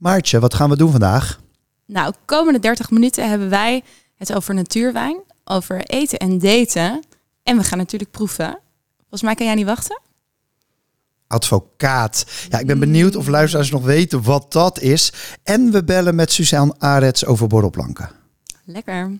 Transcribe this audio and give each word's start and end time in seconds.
Maartje, 0.00 0.40
wat 0.40 0.54
gaan 0.54 0.70
we 0.70 0.76
doen 0.76 0.90
vandaag? 0.90 1.40
Nou, 1.86 2.14
komende 2.24 2.58
30 2.58 2.90
minuten 2.90 3.28
hebben 3.28 3.50
wij 3.50 3.82
het 4.14 4.34
over 4.34 4.54
natuurwijn, 4.54 5.20
over 5.44 5.84
eten 5.84 6.18
en 6.18 6.38
daten. 6.38 7.02
En 7.42 7.56
we 7.56 7.62
gaan 7.62 7.78
natuurlijk 7.78 8.10
proeven. 8.10 8.58
Volgens 8.98 9.22
mij 9.22 9.34
kan 9.34 9.46
jij 9.46 9.54
niet 9.54 9.66
wachten. 9.66 10.00
Advocaat. 11.26 12.26
Ja, 12.48 12.58
ik 12.58 12.66
ben 12.66 12.78
benieuwd 12.78 13.16
of 13.16 13.26
luisteraars 13.26 13.70
nog 13.70 13.84
weten 13.84 14.22
wat 14.22 14.52
dat 14.52 14.80
is. 14.80 15.12
En 15.42 15.70
we 15.72 15.84
bellen 15.84 16.14
met 16.14 16.32
Suzanne 16.32 16.74
Arets 16.78 17.24
over 17.24 17.46
borrelplanken. 17.46 18.10
Lekker. 18.64 19.18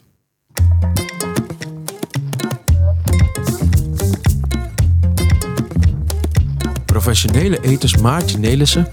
Professionele 6.85 7.61
eters 7.61 7.97
Maartje 7.97 8.39
Nelissen 8.39 8.93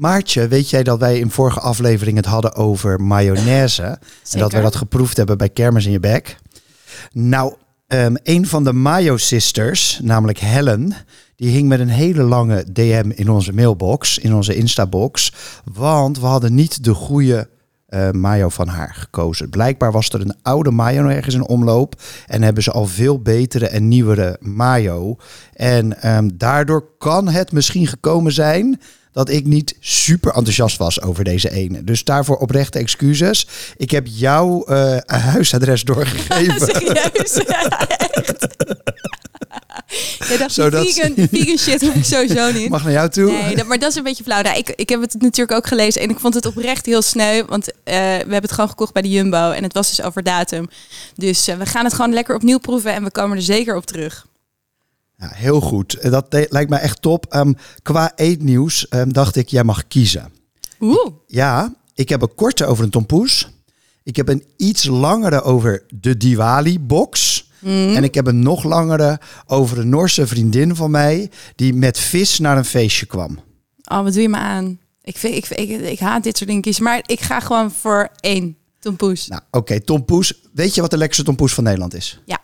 Maartje, 0.00 0.48
weet 0.48 0.70
jij 0.70 0.82
dat 0.82 0.98
wij 0.98 1.18
in 1.18 1.30
vorige 1.30 1.60
aflevering 1.60 2.16
het 2.16 2.26
hadden 2.26 2.54
over 2.54 3.00
mayonaise? 3.00 3.98
En 4.30 4.38
dat 4.38 4.52
wij 4.52 4.60
dat 4.60 4.76
geproefd 4.76 5.16
hebben 5.16 5.38
bij 5.38 5.48
Kermis 5.48 5.86
in 5.86 5.92
je 5.92 6.00
bek. 6.00 6.36
Nou, 7.12 7.54
ehm, 7.86 8.14
een 8.22 8.46
van 8.46 8.64
de 8.64 8.72
Mayo 8.72 9.16
Sisters, 9.16 10.00
namelijk 10.02 10.38
Helen, 10.38 10.94
die 11.36 11.50
hing 11.50 11.68
met 11.68 11.80
een 11.80 11.88
hele 11.88 12.22
lange 12.22 12.64
DM 12.72 13.10
in 13.14 13.30
onze 13.30 13.52
mailbox, 13.52 14.18
in 14.18 14.34
onze 14.34 14.54
Instabox. 14.54 15.32
Want 15.72 16.18
we 16.18 16.26
hadden 16.26 16.54
niet 16.54 16.84
de 16.84 16.94
goede 16.94 17.48
eh, 17.86 18.10
mayo 18.10 18.48
van 18.48 18.68
haar 18.68 18.94
gekozen. 18.94 19.50
Blijkbaar 19.50 19.92
was 19.92 20.08
er 20.08 20.20
een 20.20 20.36
oude 20.42 20.70
mayo 20.70 21.06
ergens 21.06 21.34
in 21.34 21.46
omloop. 21.46 22.02
En 22.26 22.42
hebben 22.42 22.62
ze 22.62 22.70
al 22.70 22.86
veel 22.86 23.22
betere 23.22 23.68
en 23.68 23.88
nieuwere 23.88 24.36
mayo. 24.40 25.16
En 25.52 26.02
ehm, 26.02 26.30
daardoor 26.34 26.84
kan 26.98 27.28
het 27.28 27.52
misschien 27.52 27.86
gekomen 27.86 28.32
zijn 28.32 28.80
dat 29.12 29.28
ik 29.30 29.44
niet 29.46 29.76
super 29.80 30.32
enthousiast 30.34 30.76
was 30.76 31.02
over 31.02 31.24
deze 31.24 31.50
ene. 31.50 31.84
Dus 31.84 32.04
daarvoor 32.04 32.36
oprechte 32.36 32.78
excuses. 32.78 33.46
Ik 33.76 33.90
heb 33.90 34.06
jouw 34.06 34.64
eh, 34.64 34.96
huisadres 35.06 35.84
doorgegeven. 35.84 36.60
Serieus? 36.66 37.40
Ja, 40.28 40.36
dacht, 40.38 40.52
Zodat- 40.52 40.82
die 40.84 40.92
vegan, 40.94 41.28
vegan 41.32 41.56
shit 41.58 41.80
hoef 41.80 41.94
ik 41.94 42.04
sowieso 42.04 42.52
niet. 42.52 42.68
Mag 42.68 42.82
naar 42.82 42.92
jou 42.92 43.08
toe? 43.08 43.32
Nee, 43.32 43.56
dat, 43.56 43.66
maar 43.66 43.78
dat 43.78 43.90
is 43.90 43.96
een 43.96 44.02
beetje 44.02 44.24
flauw. 44.24 44.42
Nou, 44.42 44.56
ik, 44.58 44.68
ik 44.68 44.88
heb 44.88 45.00
het 45.00 45.14
natuurlijk 45.18 45.58
ook 45.58 45.66
gelezen 45.66 46.00
en 46.02 46.10
ik 46.10 46.18
vond 46.18 46.34
het 46.34 46.46
oprecht 46.46 46.86
heel 46.86 47.02
sneu. 47.02 47.44
Want 47.44 47.72
eh, 47.72 47.94
we 47.94 47.98
hebben 48.00 48.42
het 48.42 48.52
gewoon 48.52 48.68
gekocht 48.70 48.92
bij 48.92 49.02
de 49.02 49.08
Jumbo 49.10 49.50
en 49.50 49.62
het 49.62 49.72
was 49.72 49.88
dus 49.88 50.02
over 50.02 50.22
datum. 50.22 50.68
Dus 51.14 51.48
eh, 51.48 51.56
we 51.56 51.66
gaan 51.66 51.84
het 51.84 51.94
gewoon 51.94 52.12
lekker 52.12 52.34
opnieuw 52.34 52.58
proeven 52.58 52.94
en 52.94 53.04
we 53.04 53.10
komen 53.10 53.36
er 53.36 53.42
zeker 53.42 53.76
op 53.76 53.86
terug. 53.86 54.26
Ja, 55.20 55.30
heel 55.34 55.60
goed. 55.60 55.94
Eh, 55.94 56.10
Dat 56.10 56.26
lijkt 56.48 56.70
me 56.70 56.76
echt 56.76 57.02
top. 57.02 57.26
Ehm, 57.28 57.52
qua 57.82 58.12
eetnieuws 58.16 58.88
ehm, 58.88 59.08
dacht 59.12 59.36
ik, 59.36 59.48
jij 59.48 59.64
mag 59.64 59.86
kiezen. 59.88 60.32
Oeh, 60.80 61.06
Ja, 61.26 61.74
ik 61.94 62.08
heb 62.08 62.22
een 62.22 62.34
korte 62.34 62.66
over 62.66 62.84
een 62.84 62.90
tompoes. 62.90 63.48
Ik 64.02 64.16
heb 64.16 64.28
een 64.28 64.44
iets 64.56 64.84
langere 64.86 65.42
over 65.42 65.82
de 65.94 66.16
Diwali-box. 66.16 67.48
En 67.64 68.04
ik 68.04 68.14
heb 68.14 68.26
een 68.26 68.42
nog 68.42 68.64
langere 68.64 69.20
over 69.46 69.78
een 69.78 69.88
Noorse 69.88 70.26
vriendin 70.26 70.76
van 70.76 70.90
mij... 70.90 71.30
die 71.56 71.74
met 71.74 71.98
vis 71.98 72.38
naar 72.38 72.56
een 72.56 72.64
feestje 72.64 73.06
kwam. 73.06 73.38
oh, 73.84 74.02
wat 74.02 74.12
doe 74.12 74.22
je 74.22 74.28
me 74.28 74.36
aan? 74.36 74.78
Ik, 75.02 75.16
vind, 75.16 75.34
ik, 75.34 75.48
ik, 75.48 75.80
ik 75.80 75.98
haat 75.98 76.22
dit 76.22 76.36
soort 76.36 76.48
dingen 76.48 76.64
kiezen, 76.64 76.82
maar 76.84 77.02
ik 77.06 77.20
ga 77.20 77.40
gewoon 77.40 77.70
voor 77.70 78.08
één 78.20 78.56
tompoes. 78.78 79.26
Nou, 79.28 79.42
oké, 79.50 79.80
tompoes. 79.80 80.34
Weet 80.52 80.74
je 80.74 80.80
wat 80.80 80.90
de 80.90 80.96
lekkerste 80.96 81.24
tompoes 81.24 81.54
van 81.54 81.64
Nederland 81.64 81.94
is? 81.94 82.20
Ja, 82.24 82.40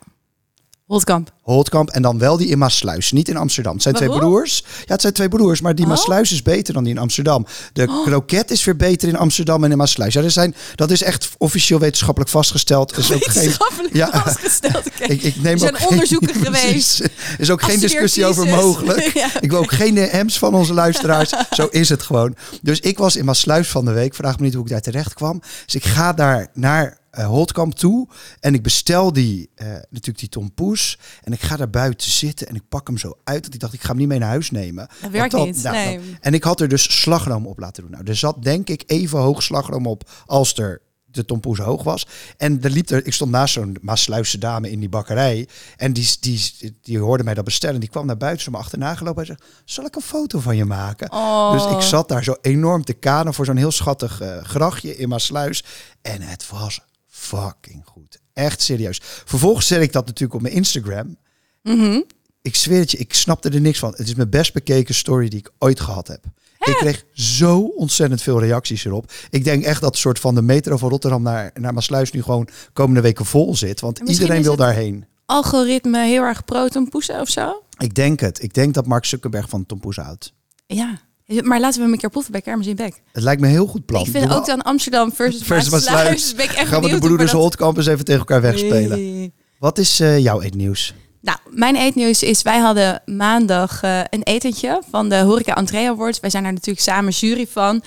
Holtkamp. 0.90 1.32
Holtkamp 1.42 1.88
en 1.90 2.02
dan 2.02 2.18
wel 2.18 2.36
die 2.36 2.48
in 2.48 2.58
Maasluis, 2.58 3.12
niet 3.12 3.28
in 3.28 3.36
Amsterdam. 3.36 3.72
Het 3.72 3.82
zijn 3.82 3.94
twee 3.94 4.08
broers. 4.08 4.62
Ja, 4.84 4.92
het 4.92 5.00
zijn 5.00 5.12
twee 5.12 5.28
broers, 5.28 5.60
maar 5.60 5.74
die 5.74 5.84
Oh. 5.84 5.90
Maasluis 5.90 6.32
is 6.32 6.42
beter 6.42 6.74
dan 6.74 6.84
die 6.84 6.92
in 6.92 6.98
Amsterdam. 6.98 7.46
De 7.72 8.02
kroket 8.04 8.50
is 8.50 8.64
weer 8.64 8.76
beter 8.76 9.08
in 9.08 9.16
Amsterdam 9.16 9.64
en 9.64 9.70
in 9.70 9.76
Maasluis. 9.76 10.14
Ja, 10.14 10.22
er 10.22 10.30
zijn, 10.30 10.54
dat 10.74 10.90
is 10.90 11.02
echt 11.02 11.28
officieel 11.38 11.78
wetenschappelijk 11.78 12.30
vastgesteld. 12.30 12.96
Is 12.98 13.12
ook 13.12 13.24
geen, 13.24 13.34
Wetenschappelijk 13.42 13.94
Ja. 13.94 14.10
vastgesteld. 14.22 14.86
oké. 14.86 15.04
ik, 15.04 15.22
ik 15.22 15.36
neem 15.42 15.52
Er 15.52 15.58
zijn 15.58 15.72
ook 15.74 15.78
geen- 15.78 15.88
onderzoeken 15.88 16.34
geweest. 16.44 17.00
Er 17.00 17.10
is 17.38 17.50
ook 17.50 17.62
geen 17.62 17.78
discussie 17.80 18.24
over 18.26 18.46
mogelijk. 18.46 19.04
Ja, 19.14 19.28
Ik 19.40 19.50
wil 19.50 19.58
ook 19.58 19.72
geen 19.72 19.96
hems 19.96 20.38
van 20.38 20.54
onze 20.54 20.74
luisteraars. 20.74 21.32
Zo 21.50 21.66
is 21.70 21.88
het 21.88 22.02
gewoon. 22.02 22.34
Dus 22.62 22.80
ik 22.80 22.98
was 22.98 23.16
in 23.16 23.24
Maasluis 23.24 23.68
van 23.68 23.84
de 23.84 23.92
week. 23.92 24.14
Vraag 24.14 24.38
me 24.38 24.44
niet 24.44 24.54
hoe 24.54 24.64
ik 24.64 24.70
daar 24.70 24.80
terecht 24.80 25.14
kwam. 25.14 25.40
Dus 25.64 25.74
ik 25.74 25.84
ga 25.84 26.12
daar 26.12 26.46
naar 26.54 26.98
Holtkamp 27.24 27.74
toe. 27.74 28.08
En 28.40 28.54
ik 28.54 28.62
bestel 28.62 29.12
die, 29.12 29.50
eh, 29.54 29.66
natuurlijk 29.66 30.18
die 30.18 30.28
tompoes. 30.28 30.98
En 31.22 31.32
ik 31.32 31.40
ga 31.40 31.56
daar 31.56 31.70
buiten 31.70 32.10
zitten. 32.10 32.46
En 32.48 32.54
ik 32.54 32.68
pak 32.68 32.86
hem 32.86 32.98
zo 32.98 33.12
uit. 33.24 33.40
Want 33.42 33.54
ik 33.54 33.60
dacht, 33.60 33.72
ik 33.72 33.80
ga 33.80 33.88
hem 33.88 33.96
niet 33.96 34.08
mee 34.08 34.18
naar 34.18 34.28
huis 34.28 34.50
nemen. 34.50 34.88
Dat 35.02 35.10
werkt 35.10 35.34
niet, 35.36 35.62
nou, 35.62 35.76
nee. 35.76 35.96
dan- 35.96 36.04
en 36.20 36.34
ik 36.34 36.44
had 36.44 36.60
er 36.60 36.68
dus 36.68 37.00
slagroom 37.00 37.46
op 37.46 37.58
laten 37.58 37.82
doen. 37.82 37.90
Nou, 37.92 38.04
er 38.06 38.16
zat 38.16 38.42
denk 38.42 38.68
ik 38.68 38.82
even 38.86 39.18
hoog 39.18 39.42
slagroom 39.42 39.86
op 39.86 40.10
als 40.26 40.54
er 40.58 40.84
de 41.04 41.24
tompoes 41.24 41.58
hoog 41.58 41.82
was. 41.82 42.06
En 42.36 42.62
er 42.62 42.70
liep 42.70 42.90
er, 42.90 43.06
ik 43.06 43.12
stond 43.12 43.30
naast 43.30 43.52
zo'n 43.54 43.76
Maasluisse 43.80 44.38
dame 44.38 44.70
in 44.70 44.80
die 44.80 44.88
bakkerij. 44.88 45.48
En 45.76 45.92
die, 45.92 46.16
die, 46.20 46.42
die 46.82 46.98
hoorde 46.98 47.24
mij 47.24 47.34
dat 47.34 47.44
bestellen. 47.44 47.80
Die 47.80 47.88
kwam 47.88 48.06
naar 48.06 48.16
buiten, 48.16 48.42
ze 48.42 48.50
me 48.50 48.56
achterna 48.56 48.94
gelopen. 48.94 49.26
Hij 49.26 49.36
zegt, 49.36 49.52
zal 49.64 49.84
ik 49.84 49.94
een 49.96 50.02
foto 50.02 50.40
van 50.40 50.56
je 50.56 50.64
maken? 50.64 51.12
Oh. 51.12 51.52
Dus 51.52 51.76
ik 51.76 51.80
zat 51.80 52.08
daar 52.08 52.24
zo 52.24 52.36
enorm 52.42 52.84
te 52.84 52.92
kanen 52.92 53.34
voor 53.34 53.44
zo'n 53.44 53.56
heel 53.56 53.70
schattig 53.70 54.20
eh, 54.20 54.42
grachtje 54.42 54.96
in 54.96 55.08
Maasluis. 55.08 55.64
En 56.02 56.22
het 56.22 56.48
was 56.50 56.80
fucking 57.26 57.82
goed. 57.84 58.18
Echt 58.32 58.62
serieus. 58.62 59.00
Vervolgens 59.02 59.66
zet 59.66 59.82
ik 59.82 59.92
dat 59.92 60.06
natuurlijk 60.06 60.34
op 60.34 60.42
mijn 60.42 60.54
Instagram. 60.54 61.16
Mhm. 61.62 62.00
Ik 62.42 62.56
zweer 62.56 62.78
het 62.78 62.90
je, 62.90 62.98
ik 62.98 63.14
snapte 63.14 63.48
er 63.48 63.60
niks 63.60 63.78
van. 63.78 63.94
Het 63.96 64.06
is 64.06 64.14
mijn 64.14 64.30
best 64.30 64.52
bekeken 64.52 64.94
story 64.94 65.28
die 65.28 65.38
ik 65.38 65.50
ooit 65.58 65.80
gehad 65.80 66.08
heb. 66.08 66.24
Ik 66.58 66.76
kreeg 66.76 67.04
zo 67.12 67.60
ontzettend 67.60 68.22
veel 68.22 68.40
reacties 68.40 68.84
erop. 68.84 69.12
Ik 69.30 69.44
denk 69.44 69.64
echt 69.64 69.80
dat 69.80 69.96
soort 69.96 70.18
van 70.18 70.34
de 70.34 70.42
metro 70.42 70.76
van 70.76 70.88
Rotterdam 70.88 71.22
naar, 71.22 71.50
naar 71.54 71.74
Maasluis 71.74 72.10
nu 72.10 72.22
gewoon 72.22 72.48
komende 72.72 73.00
weken 73.00 73.26
vol 73.26 73.56
zit. 73.56 73.80
Want 73.80 73.98
iedereen 73.98 74.42
wil 74.42 74.56
daarheen. 74.56 75.04
Algoritme 75.26 76.06
heel 76.06 76.22
erg 76.22 76.44
pro 76.44 76.68
tompoesen 76.68 77.20
of 77.20 77.28
zo? 77.28 77.62
Ik 77.78 77.94
denk 77.94 78.20
het. 78.20 78.42
Ik 78.42 78.54
denk 78.54 78.74
dat 78.74 78.86
Mark 78.86 79.04
Zuckerberg 79.04 79.48
van 79.48 79.66
Tompoes 79.66 79.96
houdt. 79.96 80.32
Ja. 80.66 81.00
Maar 81.26 81.60
laten 81.60 81.76
we 81.78 81.82
hem 81.84 81.92
een 81.92 81.98
keer 81.98 82.10
proeven 82.10 82.32
bij 82.32 82.40
Kermis 82.40 82.66
in 82.66 82.76
Bek. 82.76 83.00
Het 83.12 83.22
lijkt 83.22 83.40
me 83.40 83.46
een 83.46 83.52
heel 83.52 83.66
goed 83.66 83.86
plan. 83.86 84.04
Ik 84.04 84.10
vind 84.10 84.32
ook 84.34 84.46
dan 84.46 84.62
Amsterdam 84.62 85.12
versus, 85.12 85.42
versus 85.52 85.70
Maasluis. 85.70 85.96
Maasluis. 85.96 86.34
Ben 86.34 86.44
ik 86.44 86.50
echt 86.52 86.68
Gaan 86.68 86.82
we 86.82 86.88
de 86.88 86.98
broeders 86.98 87.30
we 87.32 87.36
Holtkamp 87.38 87.76
eens 87.76 87.86
even 87.86 88.04
tegen 88.04 88.20
elkaar 88.20 88.40
dat- 88.40 88.50
wegspelen. 88.50 88.98
Nee. 88.98 89.32
Wat 89.58 89.78
is 89.78 90.00
eh, 90.00 90.18
jouw 90.18 90.40
eetnieuws? 90.40 90.94
Nou, 91.20 91.38
mijn 91.50 91.76
eetnieuws 91.76 92.22
is, 92.22 92.42
wij 92.42 92.58
hadden 92.58 93.02
maandag 93.06 93.82
eh, 93.82 94.00
een 94.10 94.22
etentje 94.22 94.82
van 94.90 95.08
de 95.08 95.16
Horeca 95.20 95.54
Entree 95.56 95.88
Awards. 95.88 96.20
Wij 96.20 96.30
zijn 96.30 96.42
daar 96.42 96.52
natuurlijk 96.52 96.84
samen 96.84 97.12
jury 97.12 97.46
van. 97.50 97.82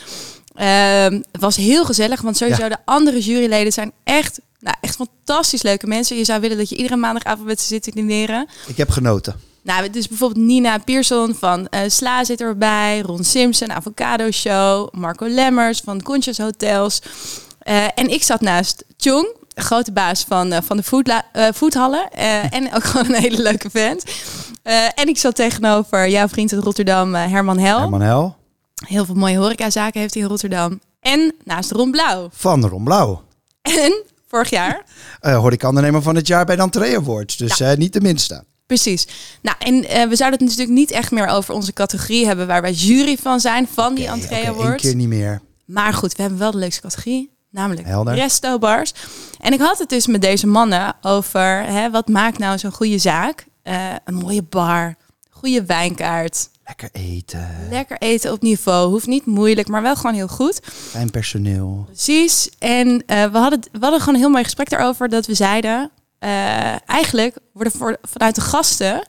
Ehm, 0.55 1.13
het 1.31 1.41
was 1.41 1.55
heel 1.55 1.85
gezellig, 1.85 2.21
want 2.21 2.37
sowieso 2.37 2.63
Ja. 2.63 2.69
de 2.69 2.77
andere 2.85 3.19
juryleden 3.19 3.73
zijn 3.73 3.91
echt, 4.03 4.39
nou, 4.59 4.75
echt 4.81 4.95
fantastisch 4.95 5.61
leuke 5.61 5.87
mensen. 5.87 6.17
Je 6.17 6.23
zou 6.25 6.41
willen 6.41 6.57
dat 6.57 6.69
je 6.69 6.75
iedere 6.75 6.95
maandagavond 6.95 7.47
met 7.47 7.61
ze 7.61 7.67
zit 7.67 7.83
te 7.83 7.91
dineren. 7.91 8.47
Ik 8.67 8.77
heb 8.77 8.89
genoten. 8.89 9.35
Nou, 9.61 9.89
dus 9.89 10.07
bijvoorbeeld 10.07 10.45
Nina 10.45 10.77
Pierson 10.77 11.35
van 11.35 11.67
eh, 11.67 11.81
Sla 11.87 12.23
zit 12.23 12.41
erbij, 12.41 12.99
Ron 12.99 13.23
Simpson, 13.23 13.71
Avocado 13.71 14.31
Show, 14.31 14.87
Marco 14.93 15.27
Lemmers 15.27 15.81
van 15.83 16.01
Conchas 16.01 16.37
Hotels. 16.37 17.01
Eh, 17.59 17.83
en 17.95 18.09
ik 18.09 18.23
zat 18.23 18.41
naast 18.41 18.83
Chong, 18.97 19.35
de 19.47 19.61
grote 19.61 19.91
baas 19.91 20.23
van, 20.27 20.51
eh, 20.51 20.61
van 20.63 20.77
de 20.77 20.83
foodla- 20.83 21.25
foodhallen. 21.55 22.11
en 22.49 22.73
ook 22.75 22.83
gewoon 22.83 23.05
een 23.13 23.21
hele 23.21 23.41
leuke 23.41 23.69
vent. 23.69 24.03
En 24.95 25.07
ik 25.07 25.17
zat 25.17 25.35
tegenover 25.35 26.09
jouw 26.09 26.27
vriend 26.27 26.53
uit 26.53 26.63
Rotterdam, 26.63 27.13
Herman 27.15 27.57
Hel. 27.57 27.79
Herman 27.79 28.01
Hel 28.01 28.37
Heel 28.87 29.05
veel 29.05 29.15
mooie 29.15 29.37
horecazaken 29.37 29.99
heeft 29.99 30.13
hij 30.13 30.23
in 30.23 30.29
Rotterdam. 30.29 30.79
En 30.99 31.35
naast 31.43 31.71
Ron 31.71 31.91
Blauw. 31.91 32.29
van 32.33 32.65
Ron 32.67 32.83
Blauw. 32.83 33.23
En 33.61 34.03
vorig 34.27 34.49
jaar 34.49 34.83
Eh 35.19 35.37
horeca-ondernemer 35.37 36.01
van 36.01 36.15
het 36.15 36.27
jaar 36.27 36.45
bij 36.45 36.55
de 36.55 36.61
Entree 36.61 36.97
Awards. 36.97 37.37
Dus 37.37 37.61
niet 37.75 37.93
de 37.93 38.01
minste. 38.01 38.43
Precies. 38.69 39.07
Nou, 39.41 39.57
en 39.59 39.85
eh, 39.85 40.07
we 40.07 40.15
zouden 40.15 40.39
het 40.39 40.49
natuurlijk 40.49 40.77
niet 40.77 40.91
echt 40.91 41.11
meer 41.11 41.27
over 41.27 41.53
onze 41.53 41.73
categorie 41.73 42.25
hebben 42.25 42.47
waar 42.47 42.61
wij 42.61 42.71
jury 42.71 43.17
van 43.17 43.39
zijn, 43.39 43.67
van 43.73 43.95
die 43.95 44.07
Entree 44.07 44.39
één 44.39 44.47
Awards. 44.47 44.83
keer 44.83 44.95
niet 44.95 45.07
meer. 45.07 45.41
Maar 45.65 45.93
goed, 45.93 46.15
we 46.15 46.21
hebben 46.21 46.39
wel 46.39 46.51
de 46.51 46.57
leukste 46.57 46.81
categorie, 46.81 47.31
namelijk 47.51 47.87
Helder. 47.87 48.13
resto-bars. 48.13 48.93
En 49.39 49.53
ik 49.53 49.59
had 49.59 49.79
het 49.79 49.89
dus 49.89 50.07
met 50.07 50.21
deze 50.21 50.47
mannen 50.47 50.95
over 51.01 51.63
hè, 51.65 51.89
wat 51.91 52.07
maakt 52.07 52.37
nou 52.37 52.57
zo'n 52.57 52.71
goede 52.71 52.97
zaak? 52.97 53.45
Eh, 53.63 53.93
een 54.05 54.15
mooie 54.15 54.43
bar, 54.43 54.95
goede 55.29 55.65
wijnkaart, 55.65 56.49
Lekker 56.65 56.89
eten. 56.91 57.49
Lekker 57.69 57.97
eten 57.97 58.31
op 58.31 58.41
niveau. 58.41 58.89
Hoeft 58.89 59.07
niet 59.07 59.25
moeilijk, 59.25 59.67
maar 59.67 59.81
wel 59.81 59.95
gewoon 59.95 60.15
heel 60.15 60.27
goed. 60.27 60.59
Fijn 60.89 61.11
personeel. 61.11 61.83
Precies. 61.85 62.49
En 62.59 63.03
eh, 63.05 63.31
we, 63.31 63.37
hadden, 63.37 63.59
we 63.71 63.79
hadden 63.79 63.99
gewoon 63.99 64.13
een 64.13 64.19
heel 64.21 64.29
mooi 64.29 64.43
gesprek 64.43 64.69
daarover. 64.69 65.09
Dat 65.09 65.25
we 65.25 65.33
zeiden, 65.33 65.91
eh, 66.19 66.89
eigenlijk 66.89 67.37
worden 67.53 67.73
voor, 67.73 67.97
vanuit 68.01 68.35
de 68.35 68.41
gasten... 68.41 69.07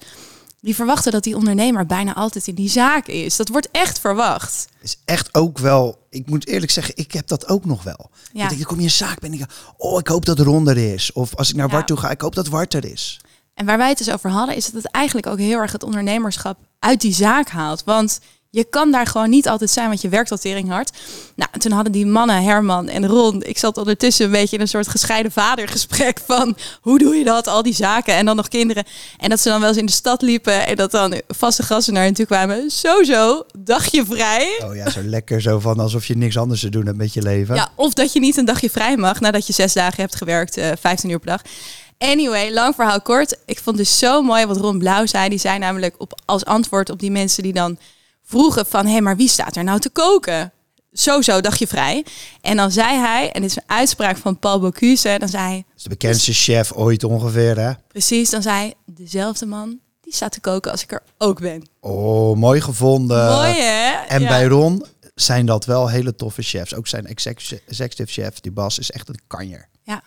die 0.61 0.75
verwachten 0.75 1.13
dat 1.13 1.25
die 1.25 1.37
ondernemer 1.37 1.87
bijna 1.87 2.15
altijd 2.15 2.47
in 2.47 2.55
die 2.55 2.69
zaak 2.69 3.07
is. 3.07 3.37
Dat 3.37 3.49
wordt 3.49 3.69
echt 3.71 3.99
verwacht. 3.99 4.67
Is 4.83 4.97
echt 5.05 5.35
ook 5.35 5.59
wel... 5.59 6.07
Ik 6.11 6.27
moet 6.27 6.47
eerlijk 6.47 6.73
zeggen, 6.73 6.97
ik 6.97 7.13
heb 7.13 7.27
dat 7.27 7.49
ook 7.49 7.65
nog 7.65 7.83
wel. 7.83 8.11
Ja. 8.33 8.43
Ik 8.43 8.49
denk, 8.49 8.61
ik 8.61 8.67
kom 8.67 8.79
je 8.79 8.85
een 8.85 8.91
zaak 8.91 9.21
ben 9.21 9.33
ik... 9.33 9.45
Oh, 9.77 9.99
ik 9.99 10.09
hoop 10.09 10.25
dat 10.25 10.39
Ron 10.39 10.69
er 10.69 10.93
is. 10.93 11.13
Of 11.13 11.37
als 11.37 11.51
ik 11.51 11.57
naar 11.57 11.67
Ja. 11.67 11.73
Wart 11.73 11.87
toe 11.87 11.97
ga, 11.97 12.11
ik 12.11 12.21
hoop 12.21 12.35
dat 12.35 12.49
Wart 12.49 12.75
er 12.75 12.85
is. 12.85 13.21
En 13.55 13.67
waar 13.67 13.79
wij 13.79 13.89
het 13.89 13.99
dus 13.99 14.11
over 14.11 14.31
hadden, 14.31 14.57
is 14.57 14.65
dat 14.65 14.83
het 14.83 14.93
eigenlijk 14.93 15.27
ook 15.27 15.39
heel 15.39 15.59
erg 15.59 15.73
het 15.73 15.83
ondernemerschap 15.83 16.59
uit 16.79 17.01
die 17.01 17.15
zaak 17.15 17.49
haalt. 17.49 17.85
Want 17.85 18.21
je 18.51 18.65
kan 18.65 18.91
daar 18.91 19.07
gewoon 19.07 19.31
niet 19.31 19.49
altijd 19.49 19.71
zijn, 19.71 19.89
want 19.89 20.01
je 20.01 20.09
werkt 20.09 20.31
al 20.31 20.37
tering 20.37 20.69
hard. 20.69 20.91
Nou, 21.37 21.51
en 21.53 21.61
toen 21.61 21.73
hadden 21.73 21.93
die 21.93 22.07
mannen, 22.07 22.43
Herman 22.43 22.89
en 22.89 23.07
Ron, 23.07 23.43
ik 23.43 23.59
zat 23.59 23.77
ondertussen 23.77 24.25
een 24.25 24.31
beetje 24.31 24.57
in 24.57 24.63
een 24.63 24.69
soort 24.69 24.89
gescheiden 24.89 25.33
vadergesprek 25.33 26.21
van 26.27 26.57
hoe 26.81 26.99
doe 26.99 27.15
je 27.15 27.25
dat, 27.25 27.47
al 27.47 27.63
die 27.63 27.75
zaken 27.75 28.15
en 28.15 28.25
dan 28.25 28.37
nog 28.37 28.49
kinderen. 28.49 28.85
En 29.19 29.29
dat 29.29 29.41
ze 29.41 29.49
dan 29.49 29.61
wel 29.61 29.69
eens 29.69 29.79
in 29.79 29.87
de 29.87 29.93
stad 29.93 30.23
liepen 30.23 30.67
en 30.67 30.77
dat 30.77 30.91
dan 30.91 31.21
vaste 31.29 31.63
gasten 31.63 31.95
naar 31.95 32.03
hen 32.03 32.15
toe 32.15 32.27
kwamen. 32.27 32.71
Sowieso, 32.71 33.45
dagje 33.59 34.05
vrij. 34.05 34.61
Oh 34.65 34.75
ja, 34.75 34.91
zo 34.91 35.03
lekker 35.03 35.41
zo 35.41 35.59
van 35.59 35.81
alsof 35.81 36.07
je 36.07 36.17
niks 36.17 36.39
anders 36.39 36.61
te 36.61 36.69
doen 36.69 36.87
hebt 36.87 36.99
met 36.99 37.15
je 37.15 37.23
leven. 37.23 37.55
Ja, 37.55 37.69
of 37.75 37.95
dat 37.95 38.13
je 38.13 38.21
niet 38.21 38.37
een 38.37 38.45
dagje 38.45 38.71
vrij 38.71 38.97
mag 38.97 39.21
nadat 39.21 39.47
je 39.47 39.53
zes 39.53 39.73
dagen 39.73 40.01
hebt 40.01 40.17
gewerkt, 40.17 40.57
eh 40.57 40.71
15 40.81 41.11
uur 41.11 41.19
per 41.19 41.31
dag. 41.31 41.43
Anyway, 41.99 42.53
lang 42.53 42.75
verhaal 42.75 43.01
kort. 43.01 43.37
Ik 43.47 43.59
vond 43.59 43.77
dus 43.77 43.99
zo 43.99 44.23
mooi 44.23 44.47
wat 44.47 44.57
Ron 44.57 44.79
Blauw 44.79 45.07
zei. 45.07 45.29
Die 45.29 45.39
zei 45.39 45.59
namelijk 45.59 45.95
op, 45.99 46.21
als 46.25 46.45
antwoord 46.45 46.91
op 46.91 46.99
die 46.99 47.11
mensen 47.11 47.43
die 47.43 47.53
dan 47.53 47.79
vroegen 48.31 48.67
van... 48.67 48.87
hé, 48.87 49.01
maar 49.01 49.17
wie 49.17 49.29
staat 49.29 49.57
er 49.57 49.65
nou 49.65 49.81
te 49.81 49.91
koken? 49.91 50.53
Sowieso, 50.93 51.41
dagje 51.41 51.67
vrij. 51.67 52.05
En 52.41 52.57
dan 52.57 52.71
zei 52.71 52.97
hij, 52.99 53.33
en 53.33 53.41
dit 53.43 53.51
is 53.51 53.57
een 53.57 53.63
uitspraak 53.67 54.17
van 54.17 54.39
Paul 54.39 54.61
Bocuse... 54.61 55.17
dan 55.19 55.29
zei 55.29 55.45
hij, 55.45 55.57
Dat 55.69 55.77
is 55.77 55.83
de 55.83 55.89
bekendste 55.89 56.33
chef 56.33 56.73
ooit 56.73 57.05
ongeveer, 57.05 57.59
hè? 57.59 57.73
precies, 57.89 58.31
dan 58.31 58.43
zei 58.43 58.57
hij... 58.57 58.75
dezelfde 58.87 59.47
man, 59.47 59.79
die 60.01 60.15
staat 60.15 60.33
te 60.33 60.41
koken 60.41 60.71
als 60.71 60.83
ik 60.83 60.93
er 60.93 61.03
ook 61.19 61.41
ben. 61.41 61.63
Oh, 61.81 62.37
mooi 62.37 62.61
gevonden. 62.61 63.31
mooi, 63.33 63.53
hè? 63.61 63.91
En 63.91 64.21
Ja. 64.23 64.29
bij 64.29 64.45
Ron 64.47 64.85
zijn 65.15 65.47
dat 65.47 65.65
wel 65.65 65.89
hele 65.89 66.15
toffe 66.15 66.43
chefs. 66.43 66.75
Ook 66.75 66.87
zijn 66.87 67.07
execu- 67.07 67.61
executive 67.67 68.13
chef, 68.23 68.41
die 68.41 68.53
Bas, 68.53 68.79
is 68.79 68.91
echt 68.91 69.09
een 69.09 69.21
kanjer. 69.27 69.69
Ja. 69.83 70.03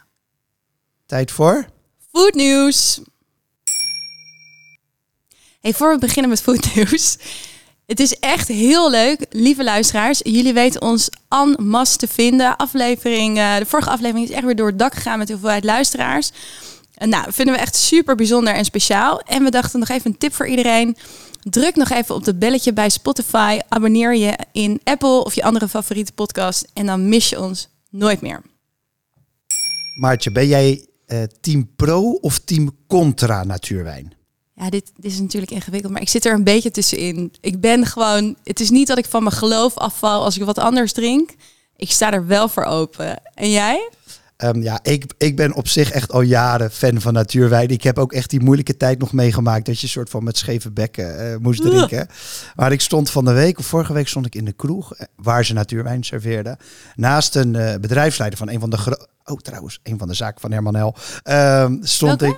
Tijd 1.06 1.31
voor? 1.31 1.66
Food 2.12 2.34
nieuws. 2.34 3.00
Hey, 5.62 5.74
voor 5.74 5.92
we 5.94 6.00
beginnen 6.00 6.30
met 6.30 6.42
food 6.42 6.76
nieuws. 6.76 7.18
Het 7.85 8.00
is 8.00 8.19
echt 8.19 8.47
heel 8.47 8.91
leuk, 8.91 9.25
lieve 9.30 9.63
luisteraars. 9.63 10.19
Jullie 10.24 10.53
weten 10.53 10.81
ons 10.81 11.09
en 11.30 11.56
masse 11.68 11.97
te 11.97 12.07
vinden. 12.07 12.56
Aflevering, 12.57 13.38
eh, 13.38 13.57
de 13.57 13.65
vorige 13.65 13.89
aflevering 13.89 14.30
is 14.30 14.35
echt 14.35 14.45
weer 14.45 14.56
door 14.56 14.68
het 14.68 14.80
dak 14.80 14.94
gegaan 14.94 15.18
met 15.18 15.27
de 15.27 15.33
hoeveelheid 15.33 15.63
luisteraars. 15.63 16.31
Nou, 16.97 17.33
vinden 17.33 17.56
we 17.56 17.62
echt 17.62 17.75
super 17.75 18.15
bijzonder 18.15 18.53
en 18.53 18.65
speciaal. 18.65 19.19
En 19.19 19.44
we 19.44 19.50
dachten 19.50 19.80
nog 19.80 19.89
even 19.89 20.12
een 20.12 20.18
tip 20.18 20.33
voor 20.33 20.47
iedereen. 20.47 20.97
Druk 21.44 21.75
nog 21.75 21.89
even 21.89 22.15
op 22.15 22.25
het 22.25 22.39
belletje 22.39 22.74
bij 22.74 22.89
Spotify. 22.89 23.59
Abonneer 23.69 24.15
je 24.15 24.38
in 24.51 24.81
Apple 24.83 25.24
of 25.24 25.33
je 25.33 25.44
andere 25.44 25.68
favoriete 25.68 26.13
podcast. 26.13 26.68
En 26.74 26.85
dan 26.85 27.09
mis 27.09 27.30
je 27.30 27.41
ons 27.41 27.69
nooit 27.89 28.21
meer. 28.21 28.41
Maartje, 30.00 30.31
ben 30.31 30.47
jij 30.47 30.88
eh, 31.06 31.24
team 31.41 31.69
pro 31.75 32.12
of 32.12 32.39
team 32.39 32.71
contra 32.88 33.44
natuurwijn? 33.44 34.13
Ja, 34.56 34.70
dit, 34.70 34.92
is 35.02 35.20
natuurlijk 35.20 35.52
ingewikkeld, 35.52 35.92
maar 35.94 36.02
ik 36.02 36.10
zit 36.10 36.26
er 36.26 36.34
een 36.34 36.44
beetje 36.44 36.72
tussenin. 36.72 37.34
Ik 37.42 37.62
ben 37.62 37.86
gewoon, 37.86 38.36
het 38.44 38.60
is 38.60 38.70
niet 38.70 38.88
dat 38.88 38.98
ik 38.98 39.06
van 39.06 39.24
mijn 39.24 39.36
geloof 39.36 39.78
afval 39.78 40.24
als 40.24 40.38
ik 40.38 40.44
wat 40.44 40.58
anders 40.58 40.92
drink. 40.94 41.30
Ik 41.76 41.92
sta 41.92 42.12
er 42.12 42.28
wel 42.28 42.48
voor 42.48 42.64
open. 42.64 43.22
En 43.34 43.52
jij? 43.52 43.90
Ehm, 44.44 44.62
ja, 44.62 44.80
ik, 44.81 45.06
ik 45.18 45.36
ben 45.36 45.54
op 45.54 45.68
zich 45.68 45.92
echt 45.92 46.12
al 46.12 46.22
jaren 46.22 46.72
fan 46.72 47.01
van 47.01 47.13
natuurwijn. 47.13 47.69
Ik 47.69 47.84
heb 47.84 47.98
ook 47.98 48.13
echt 48.13 48.30
die 48.30 48.40
moeilijke 48.40 48.78
tijd 48.78 49.00
nog 49.00 49.13
meegemaakt 49.13 49.66
dat 49.66 49.80
je 49.80 49.88
soort 49.88 50.10
van 50.10 50.24
met 50.24 50.38
scheve 50.38 50.72
bekken 50.72 51.31
eh, 51.31 51.38
moest 51.38 51.62
drinken. 51.62 52.07
Maar 52.56 52.72
ik 52.72 52.81
stond 52.81 53.10
van 53.10 53.25
de 53.25 53.31
week, 53.31 53.60
of 53.60 53.66
vorige 53.66 53.94
week 53.94 54.07
stond 54.07 54.25
ik 54.25 54.36
in 54.36 54.45
de 54.45 54.51
kroeg 54.54 54.95
eh, 54.95 55.06
waar 55.16 55.45
ze 55.45 55.54
natuurwijn 55.54 56.04
serveerden. 56.04 56.57
Naast 56.95 57.36
een 57.36 57.56
eh, 57.56 57.75
bedrijfsleider 57.80 58.40
van 58.40 58.50
een 58.50 58.60
van 58.60 58.69
de 58.69 58.78
gro- 58.78 59.06
Oh, 59.25 59.38
trouwens, 59.40 59.80
een 59.84 59.98
van 59.98 60.07
de 60.07 60.13
zaken 60.13 60.42
van 60.42 60.51
Herman 60.51 60.75
Hel. 60.75 60.95
Ehm, 61.24 61.75
stond 61.81 62.22
ik. 62.22 62.38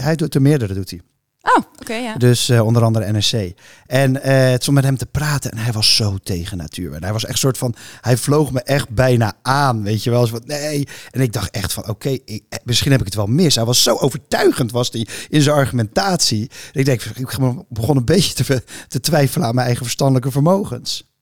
hij 0.00 0.14
doet 0.16 0.34
er 0.34 0.42
meerdere, 0.42 0.74
doet 0.74 0.90
hij. 0.90 1.00
Oh, 1.44 1.62
oké, 1.80 1.94
ja. 1.94 2.14
Dus 2.16 2.48
eh, 2.48 2.66
onder 2.66 2.82
andere 2.82 3.12
NSC. 3.12 3.52
En 3.86 4.22
eh, 4.22 4.50
het 4.50 4.62
stond 4.62 4.76
met 4.76 4.84
hem 4.84 4.96
te 4.96 5.06
praten 5.06 5.50
en 5.50 5.58
hij 5.58 5.72
was 5.72 5.96
zo 5.96 6.18
tegen 6.22 6.56
natuurwijn. 6.56 7.02
Hij 7.02 7.12
was 7.12 7.24
echt 7.24 7.38
soort 7.38 7.58
van, 7.58 7.74
hij 8.00 8.16
vloog 8.16 8.52
me 8.52 8.62
echt 8.62 8.88
bijna 8.88 9.32
aan, 9.42 9.82
weet 9.82 10.02
je 10.02 10.10
wel. 10.10 10.26
Van, 10.26 10.42
nee. 10.44 10.88
En 11.10 11.20
ik 11.20 11.32
dacht 11.32 11.50
echt 11.50 11.72
van, 11.72 11.88
oké, 11.88 12.08
eh, 12.08 12.40
misschien 12.64 12.90
heb 12.90 13.00
ik 13.00 13.06
het 13.06 13.14
wel 13.14 13.26
mis. 13.26 13.54
Hij 13.54 13.64
was 13.64 13.82
zo 13.82 13.96
overtuigend 13.96 14.70
was 14.70 14.90
hij 14.90 15.06
in 15.28 15.42
zijn 15.42 15.56
argumentatie. 15.56 16.50
Ik 16.72 16.84
denk, 16.84 17.02
ik 17.02 17.38
begon 17.68 17.96
een 17.96 18.04
beetje 18.04 18.34
te, 18.34 18.62
te 18.88 19.00
twijfelen 19.00 19.46
aan 19.46 19.54
mijn 19.54 19.66
eigen 19.66 19.84
verstandelijke 19.84 20.30
vermogens. 20.30 21.13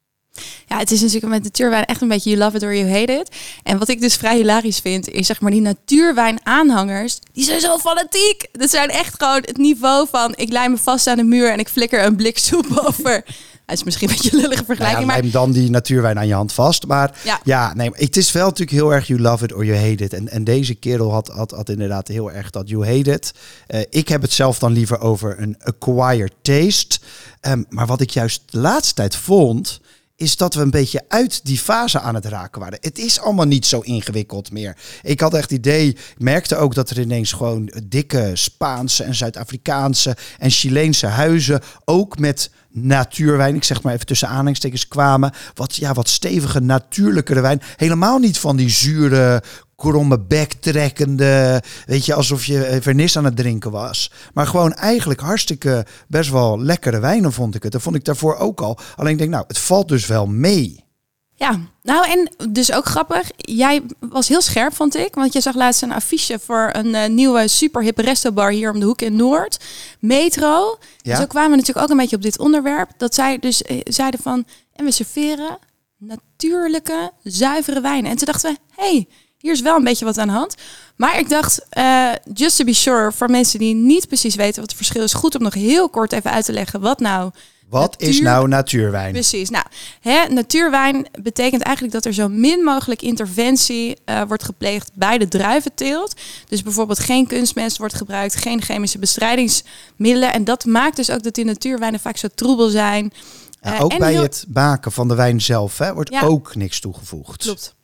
Ja, 0.67 0.79
het 0.79 0.91
is 0.91 1.01
natuurlijk 1.01 1.33
met 1.33 1.43
natuurwijn 1.43 1.85
echt 1.85 2.01
een 2.01 2.09
beetje 2.09 2.31
you 2.31 2.43
love 2.43 2.57
it 2.57 2.63
or 2.63 2.75
you 2.77 2.91
hate 2.91 3.13
it. 3.13 3.31
En 3.63 3.79
wat 3.79 3.89
ik 3.89 4.01
dus 4.01 4.17
vrij 4.17 4.37
hilarisch 4.37 4.79
vind, 4.79 5.09
is 5.09 5.27
zeg 5.27 5.41
maar 5.41 5.51
die 5.51 5.61
natuurwijn 5.61 6.41
aanhangers, 6.43 7.19
die 7.33 7.45
zijn 7.45 7.61
zo 7.61 7.79
fanatiek. 7.79 8.49
Dat 8.53 8.71
zijn 8.71 8.89
echt 8.89 9.23
gewoon 9.23 9.43
het 9.45 9.57
niveau 9.57 10.07
van, 10.11 10.33
ik 10.37 10.53
lijn 10.53 10.71
me 10.71 10.77
vast 10.77 11.07
aan 11.07 11.17
de 11.17 11.23
muur 11.25 11.51
en 11.51 11.59
ik 11.59 11.69
flikker 11.69 12.05
een 12.05 12.17
blik 12.17 12.39
soep 12.39 12.67
over. 12.87 13.25
Het 13.67 13.81
is 13.81 13.85
misschien 13.85 14.09
een 14.09 14.15
beetje 14.15 14.33
een 14.33 14.37
lullige 14.39 14.55
Nou 14.55 14.67
vergelijking, 14.67 15.01
ja, 15.01 15.07
maar 15.13 15.21
lijm 15.21 15.33
dan 15.33 15.53
die 15.53 15.71
natuurwijn 15.71 16.19
aan 16.19 16.27
je 16.27 16.35
hand 16.35 16.53
vast. 16.53 16.87
Maar 16.87 17.21
Ja. 17.25 17.41
ja, 17.45 17.75
nee, 17.75 17.91
het 17.93 18.17
is 18.17 18.33
wel 18.33 18.45
natuurlijk 18.45 18.71
heel 18.71 18.93
erg 18.93 19.07
you 19.07 19.21
love 19.21 19.45
it 19.45 19.53
or 19.53 19.65
you 19.65 19.79
hate 19.79 20.05
it. 20.05 20.13
En, 20.13 20.29
en 20.29 20.45
deze 20.45 20.75
kerel 20.75 21.13
had, 21.13 21.29
had, 21.29 21.51
had 21.51 21.69
inderdaad 21.69 22.09
heel 22.09 22.33
erg 22.33 22.51
dat 22.51 22.69
you 22.69 22.87
hate 22.87 23.11
it. 23.13 23.33
Eh, 23.67 23.81
ik 23.91 24.09
heb 24.09 24.23
het 24.23 24.33
zelf 24.33 24.59
dan 24.59 24.73
liever 24.73 25.01
over 25.01 25.37
een 25.41 25.57
acquired 25.63 26.33
taste. 26.43 26.99
Ehm, 27.41 27.63
maar 27.69 27.87
wat 27.87 28.01
ik 28.01 28.11
juist 28.11 28.43
de 28.51 28.59
laatste 28.59 28.95
tijd 28.95 29.17
vond, 29.17 29.81
is 30.23 30.37
dat 30.37 30.55
we 30.55 30.61
een 30.61 30.71
beetje 30.71 31.05
uit 31.09 31.41
die 31.45 31.59
fase 31.59 32.01
aan 32.01 32.15
het 32.15 32.25
raken 32.25 32.61
waren. 32.61 32.79
Het 32.81 32.99
is 32.99 33.21
allemaal 33.21 33.47
niet 33.47 33.67
zo 33.67 33.81
ingewikkeld 33.81 34.53
meer. 34.53 34.77
Ik 35.03 35.21
had 35.21 35.35
echt 35.35 35.51
idee, 35.51 35.97
merkte 36.19 36.57
ook 36.57 36.75
dat 36.75 36.91
er 36.91 37.01
ineens 37.01 37.33
gewoon 37.33 37.73
dikke 37.85 38.31
Spaanse 38.35 39.05
en 39.05 39.15
Zuid-Afrikaanse 39.15 40.17
en 40.39 40.51
Chileense 40.51 41.07
huizen, 41.07 41.61
ook 41.85 42.19
met 42.19 42.51
natuurwijn, 42.71 43.55
ik 43.55 43.65
zeg 43.65 43.83
maar 43.83 43.95
even 43.95 44.07
tussen 44.07 44.29
aanhalingstekens, 44.29 44.89
kwamen. 44.89 45.33
Wat, 45.55 45.77
ja, 45.77 45.93
wat 45.93 46.09
stevige, 46.09 46.61
natuurlijkere 46.61 47.41
wijn. 47.41 47.63
Helemaal 47.77 48.19
niet 48.19 48.39
van 48.39 48.57
die 48.57 48.71
zure, 48.71 49.43
kromme 49.83 50.21
bek 50.21 50.53
trekkende, 50.53 51.63
weet 51.87 52.07
je, 52.07 52.15
alsof 52.15 52.45
je 52.45 52.65
eh, 52.65 52.83
vernis 52.83 53.17
aan 53.17 53.25
het 53.25 53.37
drinken 53.37 53.71
was. 53.71 54.11
Maar 54.35 54.47
gewoon 54.47 54.73
eigenlijk 54.73 55.21
hartstikke 55.21 55.87
best 56.09 56.31
wel 56.31 56.61
lekkere 56.61 57.01
wijnen 57.01 57.33
vond 57.33 57.55
ik 57.55 57.63
het. 57.63 57.73
Dat 57.73 57.83
vond 57.83 57.97
ik 57.97 58.05
daarvoor 58.05 58.37
ook 58.37 58.61
al. 58.61 58.79
Alleen 58.97 59.13
ik 59.13 59.19
denk, 59.19 59.31
nou, 59.31 59.45
het 59.47 59.59
valt 59.59 59.89
dus 59.89 60.07
wel 60.07 60.27
mee. 60.27 60.85
Ja, 61.35 61.61
nou 61.83 62.11
en 62.11 62.53
dus 62.53 62.73
ook 62.73 62.87
grappig. 62.87 63.31
Jij 63.37 63.83
was 63.99 64.29
heel 64.29 64.41
scherp, 64.41 64.75
vond 64.75 64.97
ik. 64.97 65.15
Want 65.15 65.33
je 65.33 65.41
zag 65.41 65.55
laatst 65.55 65.83
een 65.83 65.93
affiche 65.93 66.39
voor 66.39 66.71
een 66.73 66.95
eh, 66.95 67.09
nieuwe 67.09 67.49
super 67.49 67.83
hippe 67.83 68.03
restobar 68.03 68.51
hier 68.51 68.73
om 68.73 68.81
de 68.81 68.87
hoek 68.87 69.03
in 69.03 69.17
Noord. 69.17 69.65
Metro. 69.99 70.79
Ja. 70.97 71.17
Zo 71.17 71.27
kwamen 71.27 71.51
we 71.51 71.57
natuurlijk 71.57 71.85
ook 71.85 71.91
een 71.91 72.01
beetje 72.03 72.17
op 72.17 72.23
dit 72.23 72.39
onderwerp. 72.39 72.91
Dat 72.97 73.15
zij 73.15 73.39
dus 73.39 73.63
eh, 73.63 73.81
zeiden 73.85 74.21
van, 74.21 74.45
en 74.73 74.85
we 74.85 74.91
serveren 74.91 75.59
natuurlijke, 75.99 77.13
zuivere 77.23 77.81
wijnen. 77.81 78.11
En 78.11 78.17
toen 78.17 78.27
dachten 78.27 78.53
we, 78.53 78.83
hey, 78.83 79.09
hier 79.43 79.53
is 79.53 79.61
wel 79.61 79.77
een 79.77 79.85
beetje 79.85 80.05
wat 80.05 80.19
aan 80.19 80.27
de 80.27 80.33
hand. 80.33 80.55
Maar 80.97 81.19
ik 81.19 81.29
dacht, 81.29 81.67
eh, 81.71 82.09
just 82.35 82.57
to 82.57 82.65
be 82.65 82.73
sure, 82.73 83.13
voor 83.13 83.31
mensen 83.31 83.59
die 83.59 83.75
niet 83.75 84.07
precies 84.09 84.35
weten 84.35 84.61
wat 84.61 84.69
het 84.71 84.77
verschil 84.77 85.03
is, 85.03 85.13
goed 85.13 85.35
om 85.35 85.43
nog 85.43 85.55
heel 85.55 85.89
kort 85.89 86.13
even 86.13 86.31
uit 86.31 86.45
te 86.45 86.53
leggen 86.53 86.81
wat 86.81 87.01
nou 87.01 87.31
Wat 87.69 87.95
is 88.03 88.21
nou 88.21 88.49
natuurwijn? 88.49 89.13
Precies. 89.13 89.51
Nou, 89.51 89.65
hè, 90.01 90.29
natuurwijn 90.29 91.07
betekent 91.23 91.63
eigenlijk 91.63 91.95
dat 91.95 92.05
er 92.05 92.13
zo 92.13 92.29
min 92.29 92.63
mogelijk 92.65 93.03
interventie 93.03 93.97
eh, 94.05 94.23
wordt 94.29 94.45
gepleegd 94.45 94.91
bij 94.95 95.19
de 95.19 95.29
druiventeelt. 95.29 96.15
Dus 96.49 96.63
bijvoorbeeld 96.63 96.99
geen 96.99 97.27
kunstmest 97.27 97.79
wordt 97.79 97.95
gebruikt, 97.95 98.35
geen 98.37 98.63
chemische 98.63 98.99
bestrijdingsmiddelen. 98.99 100.33
En 100.33 100.45
dat 100.45 100.65
maakt 100.65 100.97
dus 100.97 101.11
ook 101.11 101.23
dat 101.23 101.35
die 101.35 101.45
natuurwijnen 101.45 102.01
vaak 102.01 102.17
zo 102.17 102.29
troebel 102.35 102.69
zijn. 102.69 103.13
Ja, 103.61 103.75
Eh, 103.75 103.83
ook 103.85 103.93
en 103.93 103.99
bij 103.99 104.13
heel- 104.13 104.23
het 104.23 104.45
maken 104.53 104.93
van 104.93 105.09
de 105.09 105.15
wijn 105.15 105.41
zelf 105.41 105.79
hè, 105.79 105.95
wordt 105.95 106.11
Ja. 106.13 106.21
ook 106.23 106.55
niks 106.55 106.81
toegevoegd. 106.81 107.43
Klopt. 107.43 107.75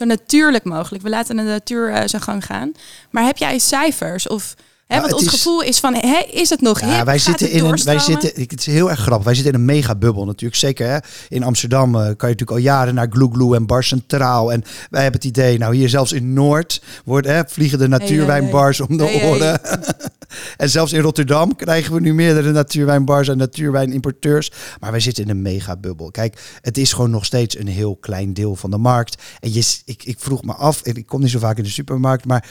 Zo 0.00 0.06
natuurlijk 0.06 0.64
mogelijk. 0.64 1.02
We 1.02 1.10
laten 1.10 1.36
de 1.36 1.42
natuur 1.42 1.92
eh, 1.92 2.02
zijn 2.06 2.22
gang 2.22 2.44
gaan. 2.44 2.72
Maar 3.10 3.24
heb 3.24 3.36
jij 3.36 3.58
cijfers 3.58 4.28
of 4.28 4.54
Hè, 4.90 4.96
want 5.00 5.10
het 5.10 5.20
ons 5.20 5.24
is- 5.24 5.30
gevoel 5.38 5.62
is 5.62 5.78
van, 5.78 5.94
hè, 5.94 6.18
is 6.32 6.48
het 6.50 6.60
nog 6.60 6.80
Ja, 6.80 6.96
hip? 6.96 7.04
wij 7.04 7.18
zitten 7.18 7.46
het 7.46 7.54
in 7.54 7.64
een, 7.64 7.80
wij 7.84 7.98
zitten, 7.98 8.30
het 8.34 8.60
is 8.60 8.66
heel 8.66 8.90
erg 8.90 8.98
grappig. 9.00 9.24
Wij 9.24 9.34
zitten 9.34 9.52
in 9.52 9.58
een 9.58 9.64
mega 9.64 9.94
bubbel 9.94 10.24
natuurlijk. 10.24 10.60
Zeker 10.60 10.88
hè? 10.90 10.98
in 11.28 11.42
Amsterdam 11.42 11.88
eh, 11.94 12.00
kan 12.00 12.04
je 12.04 12.14
natuurlijk 12.16 12.50
al 12.50 12.56
jaren 12.56 12.94
naar 12.94 13.06
Gloe 13.10 13.56
en 13.56 13.66
Bar 13.66 13.84
Centraal. 13.84 14.52
En 14.52 14.62
wij 14.90 15.02
hebben 15.02 15.20
het 15.20 15.28
idee, 15.30 15.58
nou 15.58 15.74
hier 15.76 15.88
zelfs 15.88 16.12
in 16.12 16.32
Noord 16.32 16.82
worden, 17.04 17.34
hè, 17.34 17.42
vliegen 17.46 17.78
de 17.78 17.88
natuurwijnbars 17.88 18.80
om 18.80 18.96
de 18.96 19.04
Hey, 19.04 19.28
oren. 19.30 19.60
en 20.56 20.70
zelfs 20.70 20.92
in 20.92 21.00
Rotterdam 21.00 21.56
krijgen 21.56 21.94
we 21.94 22.00
nu 22.00 22.14
meerdere 22.14 22.52
natuurwijnbars 22.52 23.28
en 23.28 23.36
natuurwijnimporteurs. 23.36 24.52
Maar 24.80 24.90
wij 24.90 25.00
zitten 25.00 25.24
in 25.24 25.30
een 25.30 25.42
mega 25.42 25.76
bubbel. 25.76 26.10
Kijk, 26.10 26.58
het 26.60 26.78
is 26.78 26.92
gewoon 26.92 27.10
nog 27.10 27.24
steeds 27.24 27.58
een 27.58 27.68
heel 27.68 27.96
klein 27.96 28.34
deel 28.34 28.56
van 28.56 28.70
de 28.70 28.78
markt. 28.78 29.22
En 29.40 29.52
je, 29.52 29.76
ik, 29.84 30.04
ik 30.04 30.16
vroeg 30.20 30.42
me 30.42 30.52
af, 30.52 30.82
en 30.82 30.94
ik 30.94 31.06
kom 31.06 31.20
niet 31.20 31.30
zo 31.30 31.38
vaak 31.38 31.56
in 31.58 31.64
de 31.64 31.70
supermarkt, 31.70 32.24
maar 32.24 32.44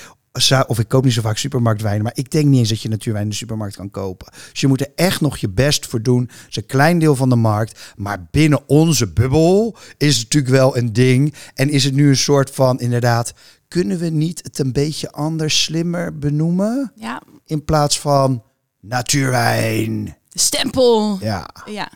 of 0.67 0.79
ik 0.79 0.87
koop 0.87 1.03
niet 1.03 1.13
zo 1.13 1.21
vaak 1.21 1.37
supermarktwijnen, 1.37 2.03
maar 2.03 2.11
ik 2.15 2.31
denk 2.31 2.45
niet 2.45 2.59
eens 2.59 2.69
dat 2.69 2.81
je 2.81 2.89
natuurwijn 2.89 3.23
in 3.23 3.29
de 3.29 3.35
supermarkt 3.35 3.75
kan 3.75 3.91
kopen. 3.91 4.31
Dus 4.51 4.61
je 4.61 4.67
moet 4.67 4.81
er 4.81 4.91
echt 4.95 5.21
nog 5.21 5.37
je 5.37 5.49
best 5.49 5.85
voor 5.85 6.01
doen. 6.01 6.21
Het 6.21 6.45
is 6.49 6.55
een 6.55 6.65
klein 6.65 6.99
deel 6.99 7.15
van 7.15 7.29
de 7.29 7.35
markt, 7.35 7.93
maar 7.95 8.27
binnen 8.31 8.67
onze 8.67 9.07
bubbel 9.07 9.77
is 9.97 10.13
het 10.17 10.23
natuurlijk 10.23 10.53
wel 10.53 10.77
een 10.77 10.93
ding. 10.93 11.33
En 11.53 11.69
is 11.69 11.83
het 11.83 11.93
nu 11.93 12.07
een 12.09 12.17
soort 12.17 12.49
van, 12.51 12.79
inderdaad, 12.79 13.33
kunnen 13.67 13.97
we 13.99 14.09
niet 14.09 14.39
het 14.43 14.59
een 14.59 14.71
beetje 14.71 15.11
anders, 15.11 15.63
slimmer 15.63 16.17
benoemen? 16.17 16.91
Ja, 16.95 17.21
In 17.45 17.63
plaats 17.65 17.99
van 17.99 18.43
natuurwijn. 18.81 20.05
de 20.29 20.39
stempel. 20.39 21.17
Ja. 21.21 21.49
Ja. 21.65 21.91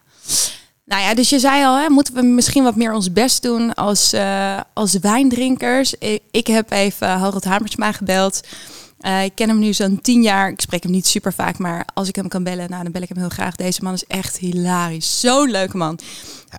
Nou 0.86 1.02
ja, 1.02 1.14
dus 1.14 1.30
je 1.30 1.40
zei 1.40 1.66
al, 1.66 1.78
hè, 1.78 1.90
moeten 1.90 2.14
we 2.14 2.22
misschien 2.22 2.64
wat 2.64 2.76
meer 2.76 2.94
ons 2.94 3.12
best 3.12 3.42
doen 3.42 3.74
als, 3.74 4.14
eh, 4.14 4.60
als 4.74 4.98
wijndrinkers. 5.00 5.94
Ik, 5.94 6.22
ik 6.32 6.48
heb 6.48 6.72
even 6.72 7.08
Harold 7.08 7.44
Hamersma 7.44 7.92
gebeld. 7.92 8.42
Eh, 9.00 9.24
ik 9.24 9.32
ken 9.36 9.50
hem 9.50 9.60
nu 9.60 9.74
zo'n 9.74 10.02
tien 10.02 10.22
jaar. 10.22 10.50
Ik 10.50 10.62
spreek 10.62 10.84
hem 10.84 10.92
niet 10.92 11.08
super 11.08 11.34
vaak, 11.34 11.58
maar 11.58 11.86
als 11.94 12.08
ik 12.08 12.16
hem 12.16 12.28
kan 12.28 12.44
bellen, 12.44 12.70
nou, 12.70 12.84
dan 12.84 12.92
bel 12.92 13.02
ik 13.02 13.10
hem 13.10 13.18
heel 13.18 13.30
graag. 13.30 13.56
Deze 13.56 13.84
man 13.84 13.94
is 13.94 14.06
echt 14.06 14.38
hilarisch. 14.38 15.20
Zo'n 15.20 15.52
leuke 15.52 15.78
man. 15.78 16.00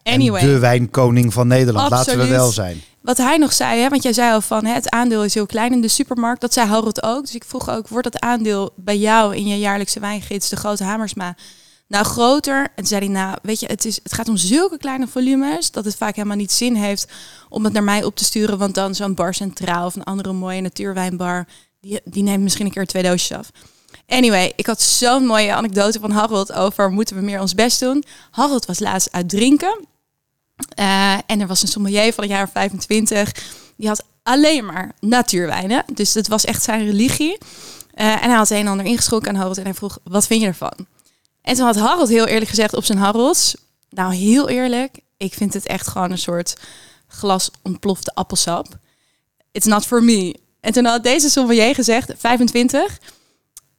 Anyway. 0.02 0.40
En 0.40 0.47
de 0.47 0.59
wijnkoning 0.59 1.33
van 1.33 1.47
Nederland, 1.47 1.90
laten 1.90 2.19
we 2.19 2.26
wel 2.26 2.50
zijn. 2.50 2.83
Wat 3.00 3.16
hij 3.16 3.37
nog 3.37 3.52
zei, 3.52 3.81
hè, 3.81 3.88
want 3.88 4.02
jij 4.02 4.12
zei 4.12 4.33
al 4.33 4.40
van 4.40 4.64
hè, 4.64 4.73
het 4.73 4.90
aandeel 4.90 5.25
is 5.25 5.35
heel 5.35 5.47
klein 5.47 5.73
in 5.73 5.81
de 5.81 5.88
supermarkt. 5.88 6.40
Dat 6.40 6.52
zei 6.52 6.69
Harold 6.69 7.02
ook. 7.02 7.21
Dus 7.21 7.35
ik 7.35 7.45
vroeg 7.45 7.71
ook, 7.71 7.88
wordt 7.88 8.12
dat 8.12 8.23
aandeel 8.23 8.73
bij 8.76 8.99
jou 8.99 9.37
in 9.37 9.47
je 9.47 9.59
jaarlijkse 9.59 10.00
wijngids, 10.00 10.49
de 10.49 10.57
grote 10.57 10.85
Hamersma, 10.85 11.37
nou 11.94 12.06
groter? 12.06 12.68
En 12.74 12.86
zei 12.86 13.04
hij, 13.04 13.14
nou 13.14 13.36
weet 13.42 13.60
je, 13.60 13.66
het, 13.66 13.84
is, 13.84 14.00
het 14.02 14.12
gaat 14.12 14.28
om 14.28 14.36
zulke 14.36 14.78
kleine 14.78 15.06
volumes 15.06 15.70
dat 15.70 15.84
het 15.84 15.96
vaak 15.96 16.16
helemaal 16.16 16.36
niet 16.36 16.52
zin 16.52 16.74
heeft 16.74 17.12
om 17.48 17.64
het 17.64 17.72
naar 17.72 17.82
mij 17.82 18.04
op 18.04 18.16
te 18.16 18.24
sturen. 18.24 18.58
Want 18.58 18.74
dan 18.74 18.94
zo'n 18.94 19.14
bar 19.14 19.34
centraal 19.34 19.86
of 19.86 19.94
een 19.96 20.04
andere 20.04 20.32
mooie 20.32 20.60
natuurwijnbar, 20.60 21.46
die, 21.80 22.00
die 22.04 22.22
neemt 22.22 22.42
misschien 22.42 22.66
een 22.66 22.72
keer 22.72 22.86
twee 22.86 23.02
doosjes 23.02 23.38
af. 23.38 23.50
Anyway, 24.06 24.52
ik 24.56 24.66
had 24.66 24.80
zo'n 24.80 25.26
mooie 25.26 25.54
anekdote 25.54 26.00
van 26.00 26.10
Harold 26.10 26.52
over 26.52 26.90
moeten 26.90 27.16
we 27.16 27.22
meer 27.22 27.40
ons 27.40 27.54
best 27.54 27.80
doen. 27.80 28.04
Harold 28.30 28.66
was 28.66 28.78
laatst 28.78 29.12
uit 29.12 29.28
drinken. 29.28 29.86
Eh, 30.68 31.18
en 31.26 31.40
er 31.40 31.46
was 31.46 31.62
een 31.62 31.68
sommelier 31.68 32.12
van 32.12 32.24
een 32.24 32.30
jaar 32.30 32.44
of 32.44 32.50
25. 32.52 33.32
Die 33.76 33.88
had 33.88 34.04
alleen 34.22 34.64
maar 34.64 34.92
natuurwijnen. 35.00 35.84
Dus 35.92 36.14
het 36.14 36.28
was 36.28 36.44
echt 36.44 36.62
zijn 36.62 36.84
religie. 36.84 37.38
Eh, 37.94 38.06
en 38.06 38.28
hij 38.28 38.36
had 38.36 38.50
een 38.50 38.56
en 38.56 38.66
ander 38.66 38.86
ingeschonken 38.86 39.28
aan 39.28 39.36
Harold. 39.36 39.58
En 39.58 39.64
hij 39.64 39.74
vroeg, 39.74 39.98
wat 40.04 40.26
vind 40.26 40.40
je 40.40 40.46
ervan? 40.46 40.86
En 41.44 41.54
toen 41.54 41.64
had 41.64 41.76
Harold 41.76 42.08
heel 42.08 42.26
eerlijk 42.26 42.50
gezegd 42.50 42.74
op 42.74 42.84
zijn 42.84 42.98
Harolds. 42.98 43.54
Nou, 43.90 44.14
heel 44.14 44.48
eerlijk. 44.48 44.98
Ik 45.16 45.34
vind 45.34 45.54
het 45.54 45.66
echt 45.66 45.86
gewoon 45.86 46.10
een 46.10 46.18
soort 46.18 46.56
glas 47.06 47.50
ontplofte 47.62 48.14
appelsap. 48.14 48.66
It's 49.52 49.66
not 49.66 49.86
for 49.86 50.02
me. 50.02 50.36
En 50.60 50.72
toen 50.72 50.84
had 50.84 51.02
deze 51.02 51.30
sommelier 51.30 51.74
gezegd, 51.74 52.12
25. 52.16 52.98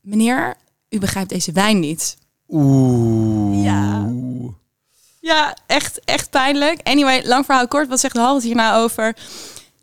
Meneer, 0.01 0.55
u 0.89 1.00
begrijpt 1.00 1.29
deze 1.29 1.51
wijn 1.51 1.79
niet. 1.79 2.17
Oeh. 2.50 3.63
Ja. 3.63 4.13
Ja, 5.19 5.57
echt, 5.67 6.00
echt 6.03 6.29
pijnlijk. 6.29 6.79
Anyway, 6.84 7.27
lang 7.27 7.45
verhaal 7.45 7.67
kort. 7.67 7.88
Wat 7.88 8.00
zegt 8.00 8.17
Harold 8.17 8.43
hier 8.43 8.55
nou 8.55 8.84
over? 8.84 9.15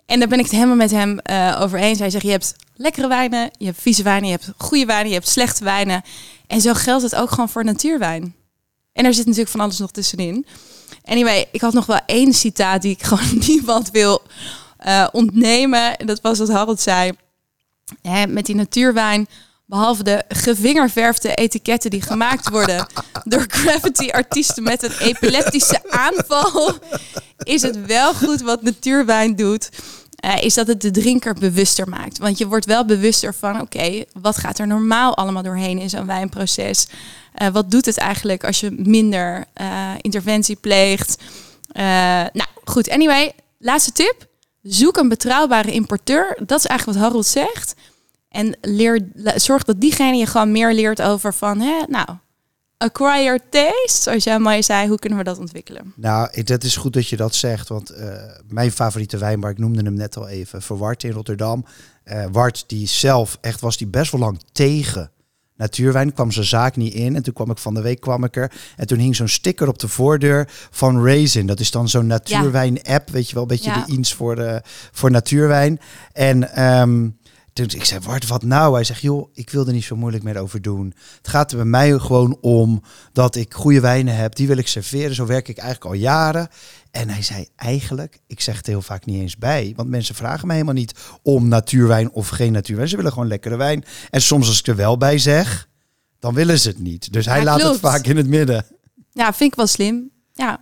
En 0.06 0.18
daar 0.18 0.28
ben 0.28 0.38
ik 0.38 0.44
het 0.44 0.54
helemaal 0.54 0.76
met 0.76 0.90
hem 0.90 1.18
eh, 1.18 1.58
over 1.60 1.78
eens. 1.78 1.98
Hij 1.98 2.10
zegt, 2.10 2.24
je 2.24 2.30
hebt 2.30 2.54
lekkere 2.74 3.08
wijnen, 3.08 3.50
je 3.58 3.64
hebt 3.64 3.80
vieze 3.80 4.02
wijnen, 4.02 4.28
je 4.28 4.34
hebt 4.34 4.52
goede 4.56 4.84
wijnen, 4.84 5.08
je 5.08 5.14
hebt 5.14 5.28
slechte 5.28 5.64
wijnen. 5.64 6.02
En 6.52 6.60
zo 6.60 6.74
geldt 6.74 7.02
het 7.02 7.14
ook 7.14 7.30
gewoon 7.30 7.48
voor 7.48 7.64
natuurwijn. 7.64 8.34
En 8.92 9.04
er 9.04 9.14
zit 9.14 9.24
natuurlijk 9.24 9.50
van 9.50 9.60
alles 9.60 9.78
nog 9.78 9.90
tussenin. 9.90 10.46
Anyway, 11.04 11.48
ik 11.52 11.60
had 11.60 11.72
nog 11.72 11.86
wel 11.86 12.00
één 12.06 12.32
citaat 12.32 12.82
die 12.82 12.92
ik 12.92 13.02
gewoon 13.12 13.42
niemand 13.46 13.90
wil 13.90 14.22
eh, 14.76 15.08
ontnemen. 15.12 15.96
En 15.96 16.06
dat 16.06 16.20
was 16.20 16.38
wat 16.38 16.48
Harold 16.48 16.80
zei. 16.80 17.12
Hè, 18.02 18.26
met 18.26 18.46
die 18.46 18.54
natuurwijn, 18.54 19.28
behalve 19.66 20.02
de 20.02 20.24
gevingerverfde 20.28 21.34
etiketten 21.34 21.90
die 21.90 22.02
gemaakt 22.02 22.48
worden 22.48 22.86
door 23.24 23.44
gravity-artiesten 23.48 24.62
met 24.62 24.82
een 24.82 24.98
epileptische 24.98 25.80
aanval, 25.90 26.78
is 27.42 27.62
het 27.62 27.86
wel 27.86 28.14
goed 28.14 28.40
wat 28.40 28.62
natuurwijn 28.62 29.36
doet. 29.36 29.68
Eh, 30.22 30.42
is 30.42 30.54
dat 30.54 30.66
het 30.66 30.80
de 30.80 30.90
drinker 30.90 31.34
bewuster 31.34 31.88
maakt. 31.88 32.18
Want 32.18 32.38
je 32.38 32.46
wordt 32.46 32.66
wel 32.66 32.84
bewuster 32.84 33.34
van, 33.34 33.60
oké, 33.60 34.04
wat 34.20 34.36
gaat 34.36 34.58
er 34.58 34.66
normaal 34.66 35.16
allemaal 35.16 35.42
doorheen 35.42 35.78
in 35.78 35.90
zo'n 35.90 36.06
wijnproces? 36.06 36.86
Eh, 37.34 37.48
wat 37.48 37.70
doet 37.70 37.86
het 37.86 37.98
eigenlijk 37.98 38.44
als 38.44 38.60
je 38.60 38.70
minder 38.70 39.44
eh, 39.52 39.90
interventie 40.00 40.56
pleegt? 40.56 41.22
Nou, 42.32 42.48
goed. 42.64 42.90
Anyway, 42.90 43.32
laatste 43.58 43.92
tip. 43.92 44.26
Zoek 44.62 44.96
een 44.96 45.08
betrouwbare 45.08 45.72
importeur. 45.72 46.38
Dat 46.46 46.58
is 46.58 46.66
eigenlijk 46.66 46.98
wat 46.98 47.08
Harold 47.08 47.26
zegt. 47.26 47.74
En 48.28 48.56
leer, 48.60 49.08
zorg 49.34 49.62
dat 49.62 49.80
diegene 49.80 50.16
je 50.16 50.26
gewoon 50.26 50.52
meer 50.52 50.72
leert 50.72 51.02
over 51.02 51.34
van, 51.34 51.60
hè, 51.60 51.82
nou, 51.88 52.08
acquire 52.82 53.40
taste. 53.50 54.02
Zoals 54.02 54.24
jij 54.24 54.38
mooi 54.38 54.62
zei, 54.62 54.88
hoe 54.88 54.98
kunnen 54.98 55.18
we 55.18 55.24
dat 55.24 55.38
ontwikkelen? 55.38 55.92
Nou, 55.96 56.42
dat 56.42 56.64
is 56.64 56.76
goed 56.76 56.92
dat 56.92 57.08
je 57.08 57.16
dat 57.16 57.34
zegt. 57.34 57.68
Want 57.68 57.90
eh, 57.90 58.08
mijn 58.48 58.72
favoriete 58.72 59.18
wijnbar, 59.18 59.50
ik 59.50 59.58
noemde 59.58 59.82
hem 59.82 59.94
net 59.94 60.16
al 60.16 60.28
even, 60.28 60.62
Verwart 60.62 61.02
in 61.02 61.10
Rotterdam. 61.10 61.64
Eh 62.04 62.24
Wart, 62.32 62.64
die 62.66 62.86
zelf 62.86 63.38
echt 63.40 63.60
was 63.60 63.76
die 63.76 63.86
best 63.86 64.12
wel 64.12 64.20
lang 64.20 64.40
tegen 64.52 65.10
natuurwijn. 65.56 66.12
Kwam 66.12 66.30
zijn 66.32 66.46
zaak 66.46 66.76
niet 66.76 66.94
in. 66.94 67.16
En 67.16 67.22
toen 67.22 67.34
kwam 67.34 67.50
ik 67.50 67.58
van 67.58 67.74
de 67.74 67.80
week 67.82 68.00
kwam 68.00 68.24
ik 68.24 68.36
er. 68.36 68.52
En 68.76 68.86
toen 68.86 68.98
hing 68.98 69.16
zo'n 69.16 69.28
sticker 69.28 69.68
op 69.68 69.78
de 69.78 69.88
voordeur 69.88 70.48
van 70.70 71.04
Raisin. 71.04 71.46
Dat 71.46 71.60
is 71.60 71.70
dan 71.70 71.88
zo'n 71.88 72.06
natuurwijn-app. 72.06 73.10
Weet 73.10 73.28
je 73.28 73.34
wel, 73.34 73.42
een 73.42 73.48
beetje 73.48 73.70
Ja. 73.70 73.84
de 73.84 73.92
iets 73.92 74.14
voor, 74.14 74.36
de, 74.36 74.62
voor 74.92 75.10
natuurwijn. 75.10 75.80
En 76.12 76.54
ehm, 76.54 77.08
toen 77.52 77.66
ik 77.74 77.84
zei, 77.84 78.00
Wart, 78.00 78.26
wat 78.26 78.42
nou? 78.42 78.74
Hij 78.74 78.84
zegt, 78.84 79.00
joh, 79.00 79.28
ik 79.32 79.50
wil 79.50 79.66
er 79.66 79.72
niet 79.72 79.84
zo 79.84 79.96
moeilijk 79.96 80.24
meer 80.24 80.38
over 80.38 80.62
doen. 80.62 80.94
Het 81.16 81.28
gaat 81.28 81.50
er 81.50 81.56
bij 81.56 81.66
mij 81.66 81.98
gewoon 81.98 82.38
om 82.40 82.82
dat 83.12 83.36
ik 83.36 83.54
goede 83.54 83.80
wijnen 83.80 84.16
heb. 84.16 84.34
Die 84.34 84.46
wil 84.46 84.56
ik 84.56 84.68
serveren. 84.68 85.14
Zo 85.14 85.26
werk 85.26 85.48
ik 85.48 85.58
eigenlijk 85.58 85.94
al 85.94 86.00
jaren. 86.00 86.48
En 86.90 87.08
hij 87.08 87.22
zei 87.22 87.48
eigenlijk, 87.56 88.20
ik 88.26 88.40
zeg 88.40 88.56
het 88.56 88.66
heel 88.66 88.82
vaak 88.82 89.04
niet 89.04 89.20
eens 89.20 89.36
bij. 89.36 89.72
Want 89.76 89.88
mensen 89.88 90.14
vragen 90.14 90.46
me 90.46 90.52
helemaal 90.52 90.74
niet 90.74 90.94
om 91.22 91.48
natuurwijn 91.48 92.12
of 92.12 92.28
geen 92.28 92.52
natuurwijn. 92.52 92.88
Ze 92.88 92.96
willen 92.96 93.12
gewoon 93.12 93.28
lekkere 93.28 93.56
wijn. 93.56 93.84
En 94.10 94.22
soms 94.22 94.48
als 94.48 94.58
ik 94.58 94.66
er 94.66 94.76
wel 94.76 94.96
bij 94.96 95.18
zeg, 95.18 95.68
dan 96.18 96.34
willen 96.34 96.58
ze 96.60 96.68
het 96.68 96.78
niet. 96.78 97.12
Dus 97.12 97.26
hij 97.26 97.38
Ja, 97.38 97.44
laat 97.44 97.58
klopt. 97.60 97.72
het 97.72 97.80
vaak 97.90 98.06
in 98.06 98.16
het 98.16 98.26
midden. 98.28 98.66
Ja, 99.10 99.32
vind 99.32 99.50
ik 99.50 99.56
wel 99.56 99.66
slim. 99.66 100.10
Ja, 100.32 100.60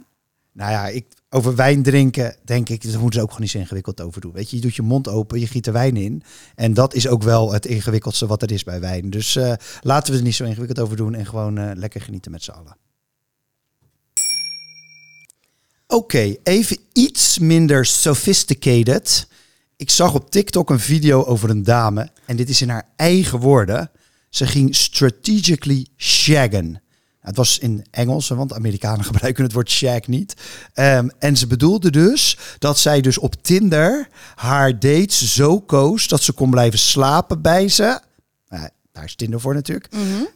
Nou 0.53 0.71
ja, 0.71 0.87
ik, 0.89 1.07
over 1.31 1.55
wijn 1.55 1.83
drinken 1.83 2.37
denk 2.45 2.69
ik, 2.69 2.83
daar 2.83 3.01
moeten 3.01 3.13
ze 3.13 3.21
ook 3.21 3.29
gewoon 3.29 3.43
niet 3.43 3.51
zo 3.51 3.59
ingewikkeld 3.59 4.01
over 4.01 4.21
doen. 4.21 4.33
Weet 4.33 4.51
je, 4.51 4.57
je 4.57 4.63
doet 4.63 4.75
je 4.75 4.83
mond 4.83 5.09
open, 5.09 5.41
je 5.41 5.47
giet 5.47 5.67
er 5.67 5.73
wijn 5.73 5.97
in. 5.97 6.23
En 6.55 6.75
dat 6.75 6.95
is 6.95 7.09
ook 7.09 7.23
wel 7.23 7.53
het 7.53 7.67
ingewikkeldste 7.67 8.27
wat 8.27 8.43
er 8.43 8.53
is 8.53 8.65
bij 8.65 8.81
wijn. 8.81 9.11
Dus 9.11 9.37
eh, 9.37 9.53
laten 9.81 10.13
we 10.13 10.19
er 10.19 10.25
niet 10.25 10.35
zo 10.35 10.45
ingewikkeld 10.45 10.79
over 10.79 10.97
doen 10.97 11.15
en 11.15 11.27
gewoon 11.27 11.59
eh, 11.59 11.71
lekker 11.75 12.01
genieten 12.01 12.31
met 12.31 12.43
z'n 12.43 12.51
allen. 12.51 12.77
Oké, 15.87 16.35
even 16.43 16.79
iets 16.93 17.39
minder 17.39 17.87
sophisticated. 17.87 19.29
Ik 19.77 19.91
zag 19.91 20.15
op 20.15 20.31
TikTok 20.31 20.71
een 20.71 20.81
video 20.81 21.25
over 21.25 21.51
een 21.51 21.63
dame. 21.63 22.11
En 22.27 22.37
dit 22.37 22.49
is 22.49 22.63
in 22.63 22.69
haar 22.69 22.89
eigen 22.97 23.39
woorden. 23.39 23.91
Ze 24.29 24.47
ging 24.47 24.77
strategically 24.77 25.87
shaggen. 25.97 26.83
Het 27.21 27.37
was 27.37 27.59
in 27.59 27.87
Engels, 27.91 28.29
want 28.29 28.53
Amerikanen 28.53 29.05
gebruiken 29.11 29.45
het 29.45 29.53
woord 29.53 29.71
shag 29.71 30.07
niet. 30.07 30.35
Ehm, 30.73 31.09
en 31.19 31.37
ze 31.37 31.47
bedoelde 31.47 31.91
dus 31.91 32.39
dat 32.59 32.79
zij 32.79 33.01
dus 33.01 33.19
op 33.19 33.43
Tinder 33.43 34.09
haar 34.35 34.79
dates 34.79 35.35
zo 35.35 35.61
koos 35.61 36.09
dat 36.09 36.23
ze 36.23 36.33
kon 36.33 36.51
blijven 36.51 36.79
slapen 36.79 37.43
bij 37.43 37.69
ze. 37.69 38.01
Nou, 38.49 38.69
daar 38.93 39.05
is 39.05 39.15
Tinder 39.15 39.41
voor 39.41 39.55
natuurlijk. 39.55 39.89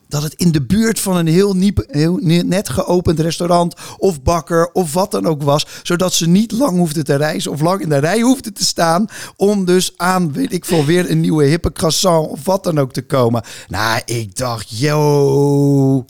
Dat 0.08 0.22
het 0.22 0.34
in 0.34 0.52
de 0.52 0.62
buurt 0.62 1.00
van 1.00 1.16
een 1.16 1.26
heel, 1.26 1.54
niep, 1.54 1.84
heel 1.90 2.16
net 2.22 2.68
geopend 2.68 3.20
restaurant 3.20 3.74
of 3.98 4.22
bakker 4.22 4.72
of 4.72 4.92
wat 4.92 5.10
dan 5.10 5.26
ook 5.26 5.42
was. 5.42 5.66
Zodat 5.82 6.12
ze 6.12 6.28
niet 6.28 6.52
lang 6.52 6.76
hoefde 6.76 7.02
te 7.02 7.14
reizen 7.14 7.50
of 7.50 7.60
lang 7.60 7.80
in 7.80 7.88
de 7.88 7.98
rij 7.98 8.20
hoefde 8.20 8.52
te 8.52 8.64
staan. 8.64 9.06
Om 9.36 9.64
dus 9.64 9.92
aan, 9.96 10.32
weet 10.32 10.52
ik 10.52 10.64
veel, 10.64 10.84
weer 10.84 11.10
een 11.10 11.20
nieuwe 11.20 11.44
hippe 11.44 11.72
croissant 11.72 12.28
of 12.28 12.44
wat 12.44 12.64
dan 12.64 12.78
ook 12.78 12.92
te 12.92 13.02
komen. 13.02 13.44
Nou, 13.68 14.00
ik 14.04 14.36
dacht, 14.36 14.78
yo. 14.78 16.04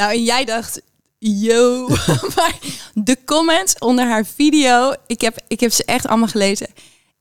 Nou, 0.00 0.12
en 0.12 0.22
jij 0.24 0.44
dacht, 0.44 0.80
yo. 1.18 1.88
maar 2.36 2.54
de 2.94 3.16
comments 3.24 3.74
onder 3.78 4.06
haar 4.06 4.26
video, 4.34 4.92
ik 5.06 5.20
heb, 5.20 5.36
ik 5.48 5.60
heb 5.60 5.72
ze 5.72 5.84
echt 5.84 6.06
allemaal 6.06 6.28
gelezen. 6.28 6.66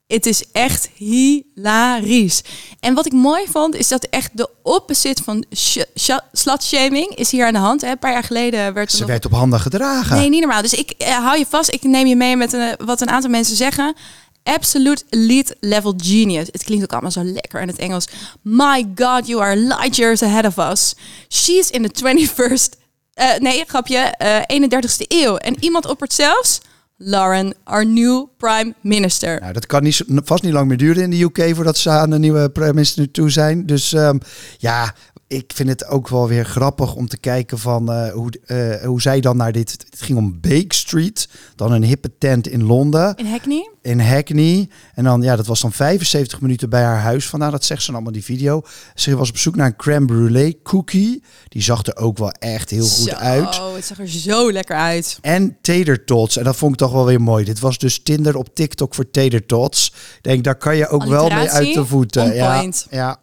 Het 0.08 0.26
is 0.26 0.44
echt 0.52 0.90
hilarisch. 0.96 2.42
En 2.80 2.94
wat 2.94 3.06
ik 3.06 3.12
mooi 3.14 3.46
vond, 3.52 3.76
is 3.76 3.88
dat 3.88 4.04
echt 4.04 4.30
de 4.38 4.50
opposite 4.64 5.24
van 5.24 5.46
sh- 5.56 5.78
sh- 5.96 6.18
slutshaming 6.32 7.16
is 7.16 7.32
hier 7.32 7.46
aan 7.46 7.54
de 7.54 7.60
hand. 7.60 7.82
Hè. 7.82 7.90
Een 7.90 8.00
paar 8.00 8.12
jaar 8.12 8.24
geleden 8.24 8.74
werd 8.74 8.90
er 8.90 8.96
Ze 8.96 9.00
nog- 9.00 9.10
werd 9.10 9.26
op 9.26 9.32
handen 9.32 9.60
gedragen. 9.60 10.18
Nee, 10.18 10.30
niet 10.30 10.40
normaal. 10.40 10.62
Dus 10.62 10.74
ik 10.74 10.92
eh, 10.92 11.18
hou 11.18 11.38
je 11.38 11.46
vast. 11.50 11.74
Ik 11.74 11.84
neem 11.84 12.08
je 12.08 12.16
mee 12.16 12.36
met 12.38 12.54
een, 12.54 12.76
wat 12.86 13.02
een 13.02 13.10
aantal 13.10 13.30
mensen 13.30 13.56
zeggen. 13.56 13.96
Absolute 14.44 15.04
elite 15.10 15.56
level 15.60 15.94
genius. 15.98 16.48
Het 16.52 16.64
klinkt 16.64 16.84
ook 16.84 16.92
allemaal 16.92 17.12
zo 17.12 17.24
lekker 17.24 17.62
in 17.62 17.68
het 17.68 17.78
Engels. 17.78 18.08
My 18.42 18.88
God, 18.96 19.28
you 19.28 19.42
are 19.42 19.56
light 19.56 19.96
years 19.96 20.24
ahead 20.24 20.46
of 20.46 20.72
us. 20.72 20.96
She's 21.30 21.70
in 21.70 21.90
the 21.90 22.28
21st... 22.28 22.80
eh, 23.14 23.38
nee, 23.38 23.64
grapje. 23.68 23.98
eh 23.98 24.60
31ste 24.62 25.06
eeuw. 25.08 25.36
En 25.36 25.56
iemand 25.64 25.86
oppert 25.86 26.14
zelfs... 26.14 26.60
Lauren, 27.02 27.54
our 27.64 27.86
new 27.86 28.26
prime 28.38 28.74
minister. 28.82 29.40
Nou, 29.40 29.54
dat 29.54 29.66
kan 29.66 29.84
niet, 29.84 30.04
vast 30.08 30.44
niet 30.44 30.54
lang 30.54 30.68
meer 30.68 30.78
duren 30.78 31.04
in 31.04 31.10
de 31.10 31.22
UK 31.22 31.56
voordat 31.56 31.78
ze 31.78 31.90
aan 31.90 32.12
een 32.12 32.22
nieuwe 32.22 32.50
prime 32.50 32.74
minister 32.74 33.12
toe 33.12 33.30
zijn. 33.30 33.66
Dus 33.66 33.94
ehm, 33.94 34.18
ja, 34.58 34.96
ik 35.30 35.52
vind 35.56 35.70
het 35.70 35.86
ook 35.88 36.08
wel 36.08 36.28
weer 36.28 36.46
grappig 36.46 36.96
om 36.96 37.08
te 37.08 37.18
kijken 37.18 37.60
van 37.60 37.92
eh, 37.92 38.12
hoe, 38.12 38.32
eh, 38.46 38.86
hoe 38.86 39.02
zij 39.02 39.20
dan 39.20 39.38
naar 39.38 39.52
dit... 39.52 39.72
Het 39.90 40.02
ging 40.02 40.18
om 40.18 40.40
Bake 40.42 40.76
Street, 40.76 41.30
dan 41.56 41.72
een 41.72 41.84
hippe 41.84 42.12
tent 42.18 42.48
in 42.48 42.64
Londen, 42.64 43.16
In 43.16 43.26
Hackney? 43.26 43.70
in 43.82 44.00
Hackney. 44.00 44.70
En 44.94 45.04
dan, 45.04 45.22
ja, 45.22 45.36
dat 45.36 45.48
was 45.48 45.62
dan 45.62 45.72
75 45.72 46.42
minuten 46.42 46.70
bij 46.70 46.84
haar 46.84 47.00
huis 47.00 47.28
vandaan. 47.28 47.52
Dat 47.52 47.66
zegt 47.66 47.80
ze 47.80 47.86
dan 47.86 47.96
allemaal 47.96 48.14
die 48.14 48.24
video. 48.24 48.62
Ze 48.96 49.16
was 49.16 49.30
op 49.30 49.38
zoek 49.38 49.56
naar 49.56 49.66
een 49.66 49.76
crème 49.76 50.06
brûlée 50.14 50.62
cookie. 50.64 51.24
Die 51.48 51.62
zag 51.62 51.86
er 51.86 51.96
ook 51.98 52.18
wel 52.18 52.32
echt 52.32 52.70
heel 52.70 52.86
goed 52.88 53.10
Zo, 53.10 53.16
uit. 53.16 53.60
het 53.76 53.86
zag 53.86 54.00
er 54.00 54.08
zo 54.10 54.52
lekker 54.52 54.76
uit. 54.76 55.18
En 55.22 55.58
tater 55.62 56.06
tots. 56.06 56.38
En 56.38 56.44
dat 56.44 56.56
vond 56.56 56.72
ik 56.72 56.78
toch 56.78 56.92
wel 56.92 57.06
weer 57.06 57.22
mooi. 57.22 57.46
Dit 57.46 57.60
was 57.60 57.78
dus 57.78 58.04
Tinder 58.04 58.36
op 58.38 58.56
TikTok 58.56 58.96
voor 58.96 59.12
tater 59.12 59.46
tots. 59.46 59.88
Ik 59.88 60.24
denk, 60.24 60.44
daar 60.44 60.58
kan 60.58 60.78
je 60.78 60.88
ook 60.88 61.06
wel 61.06 61.30
mee 61.30 61.50
uit 61.50 61.74
de 61.74 61.86
voeten. 61.86 62.34
Ja, 62.36 62.64
ja. 62.90 63.20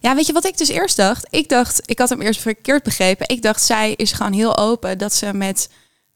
Ja, 0.00 0.14
weet 0.14 0.26
je 0.26 0.32
wat 0.32 0.46
ik 0.46 0.58
dus 0.58 0.68
eerst 0.68 0.96
dacht? 0.96 1.26
Ik 1.30 1.48
dacht, 1.48 1.82
ik 1.84 1.98
had 1.98 2.08
hem 2.08 2.20
eerst 2.20 2.40
verkeerd 2.40 2.82
begrepen. 2.82 3.28
Ik 3.28 3.42
dacht, 3.42 3.62
zij 3.62 3.92
is 3.96 4.12
gewoon 4.12 4.32
heel 4.32 4.56
open 4.56 4.98
dat 4.98 5.14
ze 5.14 5.34
met 5.34 5.68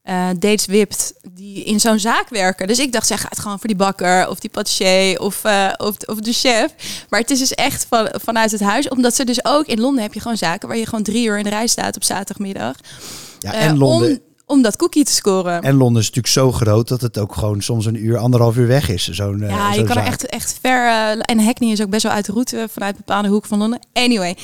eh, 0.03 0.29
dates 0.39 0.67
wipt 0.67 1.15
die 1.33 1.65
in 1.65 1.81
zo'n 1.81 1.99
zaak 1.99 2.29
werken. 2.29 2.67
Dus 2.67 2.79
ik 2.79 2.93
dacht, 2.93 3.07
zij 3.07 3.19
gaat 3.19 3.39
gewoon 3.39 3.59
voor 3.59 3.69
die 3.69 3.77
bakker 3.77 4.29
of 4.29 4.39
die 4.41 4.51
patissier 4.51 5.21
of, 5.21 5.45
eh, 5.45 5.73
of, 5.77 5.97
of 6.07 6.19
de 6.19 6.33
chef. 6.33 6.75
Maar 7.09 7.21
het 7.21 7.31
is 7.31 7.39
dus 7.39 7.55
echt 7.55 7.87
van, 7.89 8.09
vanuit 8.13 8.51
het 8.51 8.61
huis. 8.61 8.89
Omdat 8.89 9.15
ze 9.15 9.25
dus 9.25 9.45
ook 9.45 9.67
in 9.67 9.81
Londen 9.81 10.03
heb 10.03 10.15
je 10.15 10.21
gewoon 10.21 10.37
zaken 10.37 10.69
waar 10.69 10.77
je 10.77 10.85
gewoon 10.85 11.03
drie 11.03 11.27
uur 11.27 11.39
in 11.39 11.45
de 11.45 11.51
rij 11.51 11.67
staat 11.67 11.97
op 11.97 12.05
zaterdagmiddag. 12.05 12.77
ja 13.39 13.53
eh, 13.53 13.65
en, 13.65 13.79
Londen, 13.79 14.11
Om, 14.11 14.19
om 14.53 14.63
dat 14.63 14.77
cookie 14.77 15.05
te 15.05 15.13
scoren. 15.13 15.63
en 15.63 15.75
Londen 15.75 16.03
is 16.03 16.07
natuurlijk 16.13 16.35
zo 16.35 16.53
groot 16.53 16.89
dat 16.89 17.01
het 17.01 17.19
ook 17.19 17.35
gewoon 17.35 17.63
soms 17.63 17.87
een 17.87 18.05
uur, 18.05 18.19
anderhalf 18.19 18.57
uur 18.57 18.67
weg 18.67 18.89
is. 18.89 19.09
Zo'n, 19.09 19.43
eh, 19.43 19.51
Ja, 19.51 19.69
je 19.71 19.75
zo'n 19.75 19.87
kan 19.87 19.97
er 19.97 20.05
echt, 20.05 20.27
echt 20.27 20.59
ver. 20.61 20.87
eh, 20.87 21.11
en 21.23 21.45
Hackney 21.45 21.71
is 21.71 21.83
ook 21.83 21.91
best 21.91 22.03
wel 22.03 22.13
uit 22.13 22.25
de 22.27 22.33
route 22.33 22.69
vanuit 22.73 22.97
bepaalde 22.97 23.29
hoek 23.29 23.45
van 23.45 23.59
Londen. 23.59 23.81
Anyway, 23.93 24.37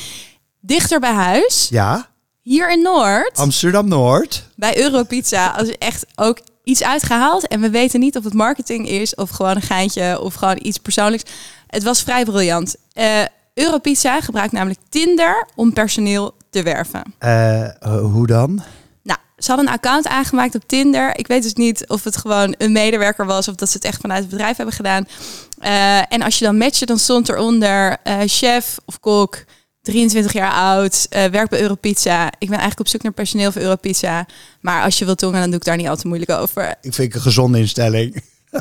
dichter 0.60 1.00
bij 1.00 1.12
huis, 1.12 1.66
Ja, 1.70 2.08
hier 2.42 2.70
in 2.72 2.82
Noord, 2.82 3.30
Amsterdam-Noord. 3.38 4.48
bij 4.56 4.78
Europizza, 4.82 5.48
als 5.48 5.68
echt 5.78 6.06
ook 6.16 6.38
iets 6.64 6.82
uitgehaald. 6.82 7.46
En 7.48 7.60
we 7.60 7.70
weten 7.70 8.00
niet 8.00 8.16
of 8.16 8.24
het 8.24 8.34
marketing 8.34 8.88
is 8.88 9.14
of 9.14 9.30
gewoon 9.30 9.56
een 9.56 9.62
geintje 9.62 10.20
of 10.20 10.34
gewoon 10.34 10.58
iets 10.62 10.78
persoonlijks. 10.78 11.30
Het 11.66 11.82
was 11.82 12.02
vrij 12.02 12.24
briljant. 12.24 12.76
Eh 12.92 13.22
Europizza 13.54 14.20
gebruikt 14.20 14.52
namelijk 14.52 14.80
Tinder 14.88 15.46
om 15.54 15.72
personeel 15.72 16.34
te 16.50 16.62
werven. 16.62 17.02
Eh, 17.18 17.64
eh, 17.64 18.00
hoe 18.00 18.26
dan? 18.26 18.62
Ze 19.38 19.48
hadden 19.48 19.66
een 19.66 19.72
account 19.72 20.06
aangemaakt 20.06 20.54
op 20.54 20.62
Tinder. 20.66 21.18
Ik 21.18 21.26
weet 21.26 21.42
dus 21.42 21.54
niet 21.54 21.88
of 21.88 22.04
het 22.04 22.16
gewoon 22.16 22.54
een 22.58 22.72
medewerker 22.72 23.26
was 23.26 23.48
of 23.48 23.54
dat 23.54 23.68
ze 23.68 23.76
het 23.76 23.86
echt 23.86 24.00
vanuit 24.00 24.20
het 24.20 24.30
bedrijf 24.30 24.56
hebben 24.56 24.74
gedaan. 24.74 25.08
Eh, 25.58 26.12
en 26.12 26.22
als 26.22 26.38
je 26.38 26.44
dan 26.44 26.56
matchte, 26.56 26.86
dan 26.86 26.98
stond 26.98 27.28
eronder 27.28 27.96
eh, 28.02 28.18
chef 28.26 28.78
of 28.84 29.00
kok, 29.00 29.44
23 29.82 30.32
jaar 30.32 30.52
oud, 30.52 31.06
eh 31.10 31.24
werkt 31.24 31.50
bij 31.50 31.60
Europizza. 31.60 32.26
Ik 32.26 32.48
ben 32.48 32.58
eigenlijk 32.58 32.80
op 32.80 32.88
zoek 32.88 33.02
naar 33.02 33.12
personeel 33.12 33.52
voor 33.52 33.62
Europizza. 33.62 34.26
Maar 34.60 34.82
als 34.82 34.98
je 34.98 35.04
wilt 35.04 35.18
tongen, 35.18 35.40
dan 35.40 35.50
doe 35.50 35.58
ik 35.58 35.64
daar 35.64 35.76
niet 35.76 35.88
al 35.88 35.96
te 35.96 36.06
moeilijk 36.06 36.30
over. 36.30 36.68
Ik 36.68 36.94
vind 36.94 36.96
het 36.96 37.14
een 37.14 37.20
gezonde 37.20 37.58
instelling. 37.58 38.22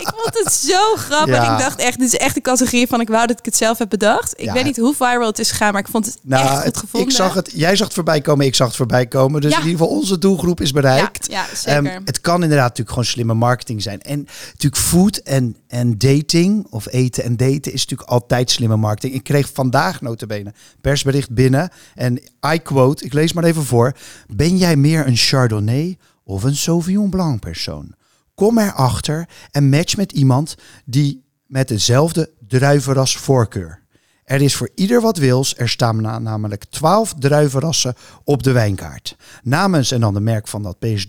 Ik 0.00 0.08
vond 0.16 0.44
het 0.44 0.52
zo 0.52 0.94
grappig. 0.96 1.34
Ja. 1.34 1.52
Ik 1.52 1.58
dacht 1.62 1.80
echt, 1.80 1.98
dit 1.98 2.12
is 2.12 2.18
echt 2.18 2.34
de 2.34 2.40
categorie 2.40 2.86
van 2.86 3.00
ik 3.00 3.08
wou 3.08 3.26
dat 3.26 3.38
ik 3.38 3.44
het 3.44 3.56
zelf 3.56 3.78
heb 3.78 3.88
bedacht. 3.88 4.32
Ik 4.36 4.44
Ja. 4.44 4.52
weet 4.52 4.64
niet 4.64 4.76
hoe 4.76 4.94
viral 4.94 5.26
het 5.26 5.38
is 5.38 5.50
gegaan, 5.50 5.72
maar 5.72 5.80
ik 5.80 5.88
vond 5.88 6.06
het 6.06 6.14
echt 6.14 6.24
Nou, 6.24 6.48
goed 6.56 6.64
het- 6.64 6.76
gevonden. 6.76 7.08
ik 7.08 7.14
zag 7.16 7.34
het, 7.34 7.50
jij 7.54 7.76
zag 7.76 7.86
het 7.86 7.94
voorbij 7.94 8.20
komen, 8.20 8.46
ik 8.46 8.54
zag 8.54 8.66
het 8.66 8.76
voorbij 8.76 9.06
komen. 9.06 9.40
Dus 9.40 9.50
Ja. 9.52 9.58
in 9.60 9.64
ieder 9.66 9.78
geval 9.80 9.96
onze 9.96 10.18
doelgroep 10.18 10.60
is 10.60 10.72
bereikt. 10.72 11.26
Ja, 11.30 11.46
ja, 11.50 11.56
zeker. 11.56 11.92
Ehm, 11.92 12.00
het 12.04 12.20
kan 12.20 12.34
inderdaad 12.42 12.62
natuurlijk 12.68 12.88
gewoon 12.88 13.04
slimme 13.04 13.34
marketing 13.34 13.82
zijn. 13.82 14.00
En 14.02 14.26
natuurlijk 14.52 14.82
food 14.82 15.16
en, 15.16 15.56
en 15.68 15.98
dating, 15.98 16.66
of 16.70 16.86
eten 16.92 17.24
en 17.24 17.36
daten, 17.36 17.72
is 17.72 17.80
natuurlijk 17.80 18.10
altijd 18.10 18.50
slimme 18.50 18.76
marketing. 18.76 19.14
Ik 19.14 19.24
kreeg 19.24 19.50
vandaag 19.54 20.00
notabene 20.00 20.52
persbericht 20.80 21.30
binnen. 21.34 21.70
En 21.94 22.20
I 22.54 22.58
quote, 22.58 23.04
ik 23.04 23.12
lees 23.12 23.32
maar 23.32 23.44
even 23.44 23.64
voor. 23.64 23.92
Ben 24.28 24.56
jij 24.56 24.76
meer 24.76 25.06
een 25.06 25.16
Chardonnay 25.16 25.98
of 26.24 26.42
een 26.42 26.56
Sauvignon 26.56 27.10
Blanc 27.10 27.40
persoon? 27.40 27.94
Kom 28.40 28.58
erachter 28.58 29.28
en 29.50 29.68
match 29.68 29.96
met 29.96 30.12
iemand 30.12 30.54
die 30.84 31.24
met 31.46 31.68
dezelfde 31.68 32.30
druivenras 32.48 33.16
voorkeur. 33.16 33.82
Er 34.24 34.40
is 34.40 34.54
voor 34.54 34.70
ieder 34.74 35.00
wat 35.00 35.16
wils. 35.18 35.56
Er 35.56 35.68
staan 35.68 36.00
na- 36.00 36.18
namelijk 36.18 36.64
12 36.64 37.14
druivenrassen 37.18 37.94
op 38.24 38.42
de 38.42 38.52
wijnkaart. 38.52 39.16
Namens 39.42 39.90
en 39.90 40.00
dan 40.00 40.14
de 40.14 40.20
merk 40.20 40.48
van 40.48 40.62
dat 40.62 40.78
PSG 40.78 41.06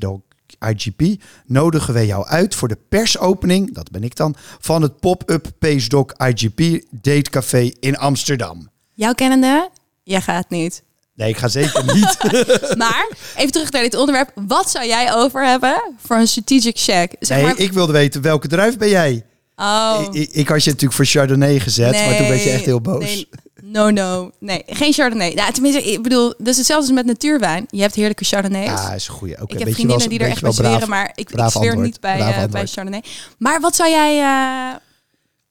IGP 0.59 1.21
nodigen 1.45 1.93
wij 1.93 2.05
jou 2.05 2.25
uit 2.27 2.55
voor 2.55 2.67
de 2.67 2.77
persopening, 2.89 3.73
dat 3.73 3.91
ben 3.91 4.03
ik 4.03 4.15
dan, 4.15 4.35
van 4.59 4.81
het 4.81 4.99
pop-up 4.99 5.51
PSG 5.59 5.93
IGP 6.17 6.83
Date 6.89 7.29
Café 7.29 7.71
in 7.79 7.97
Amsterdam. 7.97 8.69
Jouw 8.93 9.13
kennende, 9.13 9.69
jij 10.03 10.21
gaat 10.21 10.49
niet. 10.49 10.83
Nee, 11.21 11.29
ik 11.29 11.37
ga 11.37 11.47
zeker 11.47 11.83
niet. 11.93 12.17
Maar 12.83 13.07
even 13.35 13.51
terug 13.51 13.71
naar 13.71 13.81
dit 13.81 13.95
onderwerp. 13.95 14.31
Wat 14.35 14.71
zou 14.71 14.85
jij 14.85 15.13
over 15.13 15.45
hebben 15.45 15.81
voor 16.05 16.17
een 16.17 16.27
strategic 16.27 16.77
check? 16.79 17.15
Zeg 17.19 17.37
Nee, 17.37 17.45
maar, 17.45 17.59
ik 17.59 17.73
wilde 17.73 17.91
weten 17.93 18.21
welke 18.21 18.47
druif 18.47 18.77
ben 18.77 18.89
jij? 18.89 19.25
oh, 19.55 19.99
Ik, 20.11 20.29
ik 20.31 20.47
had 20.47 20.63
je 20.63 20.69
natuurlijk 20.69 20.95
voor 20.95 21.05
Chardonnay 21.05 21.59
gezet, 21.59 21.91
maar 21.91 22.15
toen 22.15 22.27
werd 22.27 22.43
je 22.43 22.49
echt 22.49 22.65
heel 22.65 22.81
boos. 22.81 23.03
Nee, 23.03 23.29
no, 23.61 23.89
no. 23.89 24.31
Nee, 24.39 24.63
geen 24.67 24.93
Chardonnay. 24.93 25.33
Nou, 25.33 25.51
tenminste, 25.53 25.91
ik 25.91 26.03
bedoel, 26.03 26.33
dat 26.37 26.47
is 26.47 26.57
hetzelfde 26.57 26.85
als 26.87 26.95
met 26.95 27.05
natuurwijn. 27.05 27.65
Je 27.69 27.81
hebt 27.81 27.95
heerlijke 27.95 28.25
Chardonnays. 28.25 28.65
Ja, 28.65 28.93
is 28.93 29.07
een 29.07 29.13
goeie. 29.13 29.33
Oké, 29.33 29.43
ik 29.43 29.57
heb 29.57 29.63
weet 29.63 29.73
vriendinnen 29.73 30.09
die 30.09 30.19
er 30.19 30.27
echt 30.29 30.41
bij 30.41 30.51
zweren, 30.51 30.89
maar 30.89 31.11
ik, 31.15 31.29
ik 31.31 31.49
zweer 31.49 31.77
niet 31.77 31.99
bij, 31.99 32.19
eh, 32.19 32.49
bij. 32.49 32.67
Chardonnay. 32.67 33.03
Maar 33.37 33.59
wat 33.59 33.75
zou 33.75 33.89
jij... 33.89 34.19
eh, 34.21 34.75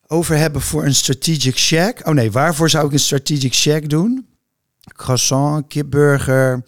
over 0.07 0.37
hebben 0.37 0.61
voor 0.61 0.85
een 0.85 0.95
strategic 0.95 1.57
shack. 1.57 2.07
Oh 2.07 2.13
nee, 2.13 2.31
waarvoor 2.31 2.69
zou 2.69 2.85
ik 2.85 2.91
een 2.93 2.99
strategic 2.99 3.53
shack 3.53 3.89
doen? 3.89 4.29
Croissant, 4.95 5.67
kipburger. 5.67 6.63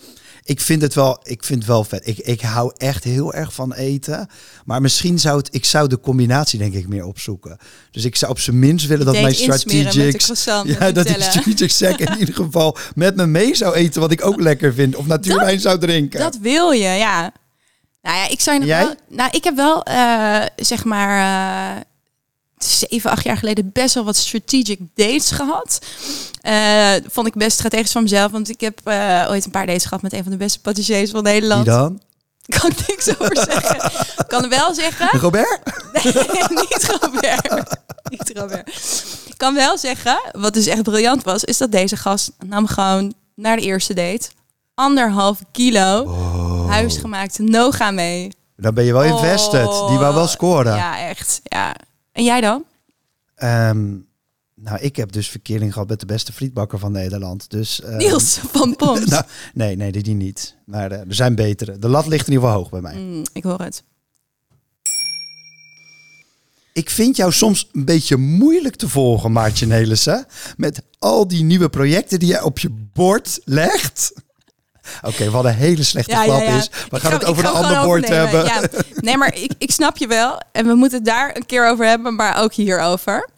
Ik 0.45 0.60
vind 0.62 0.82
het 0.82 0.93
wel, 0.93 1.19
ik 1.23 1.43
vind 1.43 1.60
het 1.60 1.67
wel 1.67 1.84
vet. 1.84 2.08
Ik, 2.08 2.17
ik 2.17 2.41
hou 2.41 2.73
echt 2.78 3.04
heel 3.04 3.34
erg 3.34 3.54
van 3.54 3.73
eten. 3.73 4.28
Maar 4.65 4.82
misschien 4.82 5.19
zou 5.19 5.38
het, 5.38 5.47
ik 5.52 5.65
zou 5.65 5.88
de 5.88 5.99
combinatie 5.99 6.60
denk 6.60 6.73
ik 6.73 6.88
meer 6.88 7.06
opzoeken. 7.06 7.58
Dus 7.91 8.06
ik 8.06 8.15
zou 8.15 8.32
op 8.32 8.39
zijn 8.39 8.60
minst 8.60 8.88
willen 8.88 9.06
dat 9.06 9.13
mijn 9.13 9.28
insmeren 9.28 9.49
met 9.49 9.60
strategic... 9.60 10.12
de 10.12 10.17
croissant, 10.17 10.69
Ja, 10.80 10.91
dat 10.91 11.06
Nutella. 11.08 11.30
strategic 11.30 11.71
shack 11.71 11.99
in 11.99 12.19
ieder 12.19 12.36
geval 12.43 12.78
met 12.95 13.15
me 13.15 13.26
mee 13.26 13.56
zou 13.56 13.73
eten. 13.73 14.02
Wat 14.02 14.12
ik 14.12 14.26
ook 14.26 14.39
lekker 14.41 14.73
vind. 14.73 14.95
Of 14.95 15.06
natuurwijn 15.06 15.60
zou 15.60 15.80
drinken. 15.80 16.19
Dat 16.19 16.38
wil 16.38 16.71
je, 16.71 16.89
ja. 16.89 17.32
Nou 18.02 18.17
ja, 18.17 18.30
ik 18.30 18.39
zou 18.39 18.65
Jij? 18.65 18.84
wel. 18.84 18.95
Nou, 19.10 19.30
ik 19.32 19.43
heb 19.43 19.56
wel, 19.56 19.84
eh, 19.84 20.41
zeg 20.56 20.84
maar, 20.84 21.19
eh, 21.76 21.82
zeven, 22.63 23.12
acht 23.12 23.23
jaar 23.23 23.38
geleden 23.38 23.69
best 23.73 23.93
wel 23.93 24.04
wat 24.04 24.15
strategic 24.15 24.80
dates 24.95 25.32
gehad. 25.32 25.80
Eh, 26.41 26.91
vond 27.12 27.28
ik 27.28 27.34
best 27.34 27.52
strategisch 27.58 27.91
van 27.91 28.02
mezelf, 28.04 28.32
want 28.32 28.49
ik 28.49 28.62
heb 28.62 28.80
eh, 28.84 29.26
ooit 29.30 29.45
een 29.45 29.52
paar 29.52 29.65
dates 29.65 29.84
gehad 29.84 30.02
met 30.02 30.13
een 30.13 30.23
van 30.23 30.32
de 30.32 30.38
beste 30.38 30.60
patissiers 30.60 31.12
van 31.12 31.23
Wie 31.23 31.32
Nederland. 31.34 31.65
dan? 31.65 32.02
Kan 32.60 32.69
ik 32.69 32.88
niks 32.88 33.19
over 33.19 33.36
zeggen. 33.52 33.91
kan 34.28 34.49
wel 34.49 34.73
zeggen. 34.73 35.19
Robert? 35.19 35.60
Nee, 35.93 36.13
niet 36.69 36.97
Robert. 37.02 37.76
Niet 38.10 38.32
Robert. 38.38 38.67
Ik 39.26 39.38
kan 39.38 39.54
wel 39.54 39.78
zeggen, 39.78 40.19
wat 40.32 40.54
dus 40.54 40.65
echt 40.67 40.84
briljant 40.84 41.23
was, 41.23 41.43
is 41.43 41.58
dat 41.58 41.71
deze 41.71 41.97
gast 41.97 42.32
nam 42.45 42.67
gewoon 42.67 43.13
naar 43.36 43.56
de 43.56 43.62
eerste 43.62 43.93
date 43.93 44.30
anderhalf 44.76 45.39
kilo 45.52 46.02
Oh. 46.02 46.69
huisgemaakte 46.69 47.41
noga 47.43 47.91
mee. 47.91 48.32
Dan 48.58 48.73
ben 48.73 48.84
je 48.84 48.93
wel 48.93 49.04
invested. 49.04 49.65
Die 49.88 49.97
wou 49.97 50.13
wel 50.15 50.28
scoren. 50.28 50.71
Oh, 50.71 50.78
Ja, 50.78 50.99
echt. 51.08 51.39
Ja. 51.43 51.76
En 52.13 52.23
jij 52.23 52.41
dan? 52.41 52.65
Ehm, 53.36 53.95
nou, 54.56 54.80
ik 54.80 54.95
heb 54.95 55.12
dus 55.12 55.30
verkering 55.30 55.73
gehad 55.73 55.88
met 55.88 55.99
de 55.99 56.06
beste 56.06 56.34
frietbakker 56.34 56.80
van 56.80 56.91
Nederland. 56.91 57.49
Dus, 57.49 57.82
ehm, 57.82 57.97
Niels 57.97 58.38
van 58.38 58.76
Poms. 58.86 59.06
nou, 59.06 59.23
nee, 59.54 59.76
nee, 59.76 59.91
die 59.91 60.15
niet. 60.15 60.56
Maar 60.65 60.91
eh, 60.91 60.99
er 60.99 61.15
zijn 61.15 61.36
betere. 61.36 61.80
De 61.80 61.88
lat 61.88 62.08
ligt 62.08 62.28
in 62.28 62.34
ieder 62.34 62.47
geval 62.47 62.62
hoog 62.62 62.71
bij 62.71 62.82
mij. 62.82 62.95
Mm, 62.95 63.23
ik 63.34 63.43
hoor 63.43 63.62
het. 63.62 63.84
Ik 66.73 66.89
vind 66.89 67.15
jou 67.15 67.32
soms 67.32 67.69
een 67.71 67.86
beetje 67.86 68.17
moeilijk 68.17 68.76
te 68.76 68.89
volgen, 68.89 69.32
Maartje 69.32 69.65
Nelissen. 69.65 70.26
Met 70.58 70.82
al 70.99 71.28
die 71.28 71.43
nieuwe 71.43 71.69
projecten 71.69 72.19
die 72.19 72.28
jij 72.30 72.41
op 72.41 72.60
je 72.60 72.69
bord 72.93 73.39
legt. 73.43 74.13
Oké, 75.02 75.30
wat 75.30 75.46
een 75.46 75.54
hele 75.54 75.84
slechte 75.84 76.12
Ja, 76.12 76.41
is. 76.41 76.69
We 76.89 76.96
Ik 76.96 77.02
gaan 77.02 77.12
ga- 77.12 77.17
het 77.17 77.26
over 77.26 77.46
een 77.46 77.52
ander 77.52 77.84
woord 77.84 78.08
hebben. 78.10 78.46
Ja. 78.46 78.62
Nee, 78.96 79.17
maar 79.17 79.36
ik, 79.36 79.52
ik 79.58 79.72
snap 79.72 79.98
je 79.98 80.08
wel. 80.08 80.41
En 80.52 80.65
we 80.67 80.74
moeten 80.74 80.98
het 80.98 81.08
daar 81.08 81.36
een 81.36 81.46
keer 81.46 81.69
over 81.69 81.86
hebben, 81.86 82.15
maar 82.15 82.41
ook 82.41 82.54
hierover. 82.54 83.30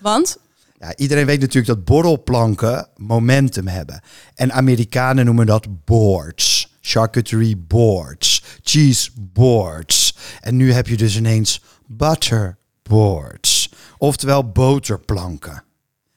Want 0.00 0.36
Ja, 0.78 0.96
iedereen 0.96 1.26
weet 1.26 1.40
natuurlijk 1.40 1.66
dat 1.66 1.84
borrelplanken 1.84 2.88
momentum 2.96 3.66
hebben. 3.66 4.00
En 4.34 4.52
Amerikanen 4.52 5.24
noemen 5.24 5.46
dat 5.46 5.66
boards. 5.84 6.70
Charcuterie 6.80 7.56
boards. 7.56 8.42
Cheese 8.62 9.10
boards. 9.16 10.16
En 10.40 10.56
nu 10.56 10.72
heb 10.72 10.86
je 10.86 10.96
dus 10.96 11.16
ineens 11.16 11.62
butter 11.86 12.56
boards. 12.82 13.70
Oftewel 13.98 14.50
boterplanken. 14.50 15.62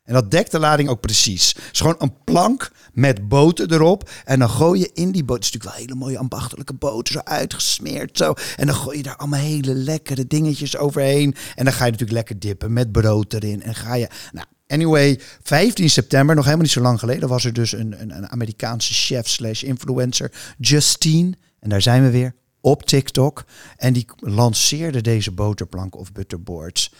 En 0.05 0.13
dat 0.13 0.31
dekt 0.31 0.51
de 0.51 0.59
lading 0.59 0.89
ook 0.89 1.01
precies. 1.01 1.47
Het 1.47 1.69
is 1.71 1.79
gewoon 1.79 1.95
een 1.97 2.23
plank 2.23 2.71
met 2.93 3.27
boter 3.27 3.73
erop. 3.73 4.09
En 4.25 4.39
dan 4.39 4.49
gooi 4.49 4.79
je 4.79 4.89
in 4.93 5.11
die 5.11 5.23
boter. 5.23 5.43
Het 5.43 5.43
is 5.43 5.51
natuurlijk 5.51 5.63
wel 5.63 5.73
hele 5.73 5.95
mooie 5.95 6.17
ambachtelijke 6.17 6.73
boter. 6.73 7.13
Zo 7.13 7.19
uitgesmeerd 7.23 8.17
zo. 8.17 8.33
En 8.55 8.65
dan 8.65 8.75
gooi 8.75 8.97
je 8.97 9.03
daar 9.03 9.15
allemaal 9.15 9.39
hele 9.39 9.73
lekkere 9.73 10.27
dingetjes 10.27 10.77
overheen. 10.77 11.35
En 11.55 11.63
dan 11.63 11.73
ga 11.73 11.85
je 11.85 11.91
natuurlijk 11.91 12.17
lekker 12.17 12.39
dippen 12.39 12.73
met 12.73 12.91
brood 12.91 13.33
erin. 13.33 13.63
En 13.63 13.75
ga 13.75 13.95
je... 13.95 14.07
Nou, 14.31 14.47
anyway, 14.67 15.19
15 15.43 15.89
september, 15.89 16.35
nog 16.35 16.43
helemaal 16.43 16.65
niet 16.65 16.73
zo 16.73 16.81
lang 16.81 16.99
geleden... 16.99 17.29
was 17.29 17.45
er 17.45 17.53
dus 17.53 17.71
een, 17.71 18.01
een, 18.01 18.17
een 18.17 18.29
Amerikaanse 18.29 18.93
chef 18.93 19.27
slash 19.27 19.63
influencer, 19.63 20.31
Justine. 20.57 21.33
En 21.59 21.69
daar 21.69 21.81
zijn 21.81 22.03
we 22.03 22.09
weer, 22.09 22.35
op 22.61 22.83
TikTok. 22.83 23.43
En 23.77 23.93
die 23.93 24.05
lanceerde 24.19 25.01
deze 25.01 25.31
boterplanken 25.31 25.99
of 25.99 26.11
butterboards. 26.11 26.91